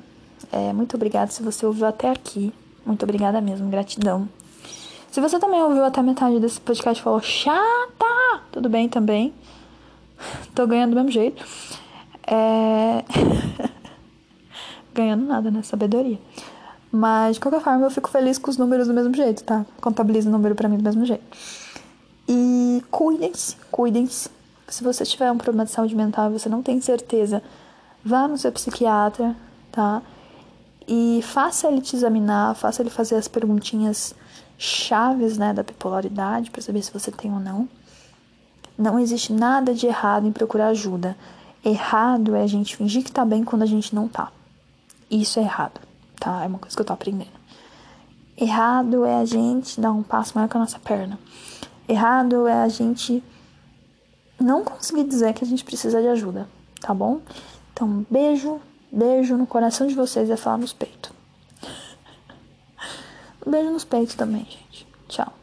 [0.51, 2.53] É, muito obrigada se você ouviu até aqui.
[2.85, 4.29] Muito obrigada mesmo, gratidão.
[5.09, 9.33] Se você também ouviu até metade desse podcast e falou chata, tudo bem também.
[10.53, 11.43] Tô ganhando do mesmo jeito.
[12.27, 13.03] É...
[14.93, 15.61] Ganhando nada, né?
[15.63, 16.19] Sabedoria.
[16.91, 19.65] Mas, de qualquer forma, eu fico feliz com os números do mesmo jeito, tá?
[19.81, 21.23] Contabilizo o número pra mim do mesmo jeito.
[22.27, 24.29] E cuidem-se, cuidem-se.
[24.67, 27.43] Se você tiver um problema de saúde mental e você não tem certeza,
[28.03, 29.35] vá no seu psiquiatra,
[29.71, 30.01] tá?
[30.87, 34.15] E faça ele te examinar, faça ele fazer as perguntinhas
[34.57, 37.67] chaves, né, da bipolaridade para saber se você tem ou não.
[38.77, 41.15] Não existe nada de errado em procurar ajuda.
[41.65, 44.31] Errado é a gente fingir que tá bem quando a gente não tá.
[45.09, 45.81] Isso é errado,
[46.19, 46.43] tá?
[46.43, 47.31] É uma coisa que eu tô aprendendo.
[48.37, 51.17] Errado é a gente dar um passo maior que a nossa perna.
[51.87, 53.23] Errado é a gente
[54.39, 56.47] não conseguir dizer que a gente precisa de ajuda,
[56.79, 57.21] tá bom?
[57.73, 58.61] Então, beijo,
[58.91, 61.11] beijo no coração de vocês e falar nos peitos.
[63.43, 64.87] beijo nos peitos também, gente.
[65.07, 65.33] Tchau.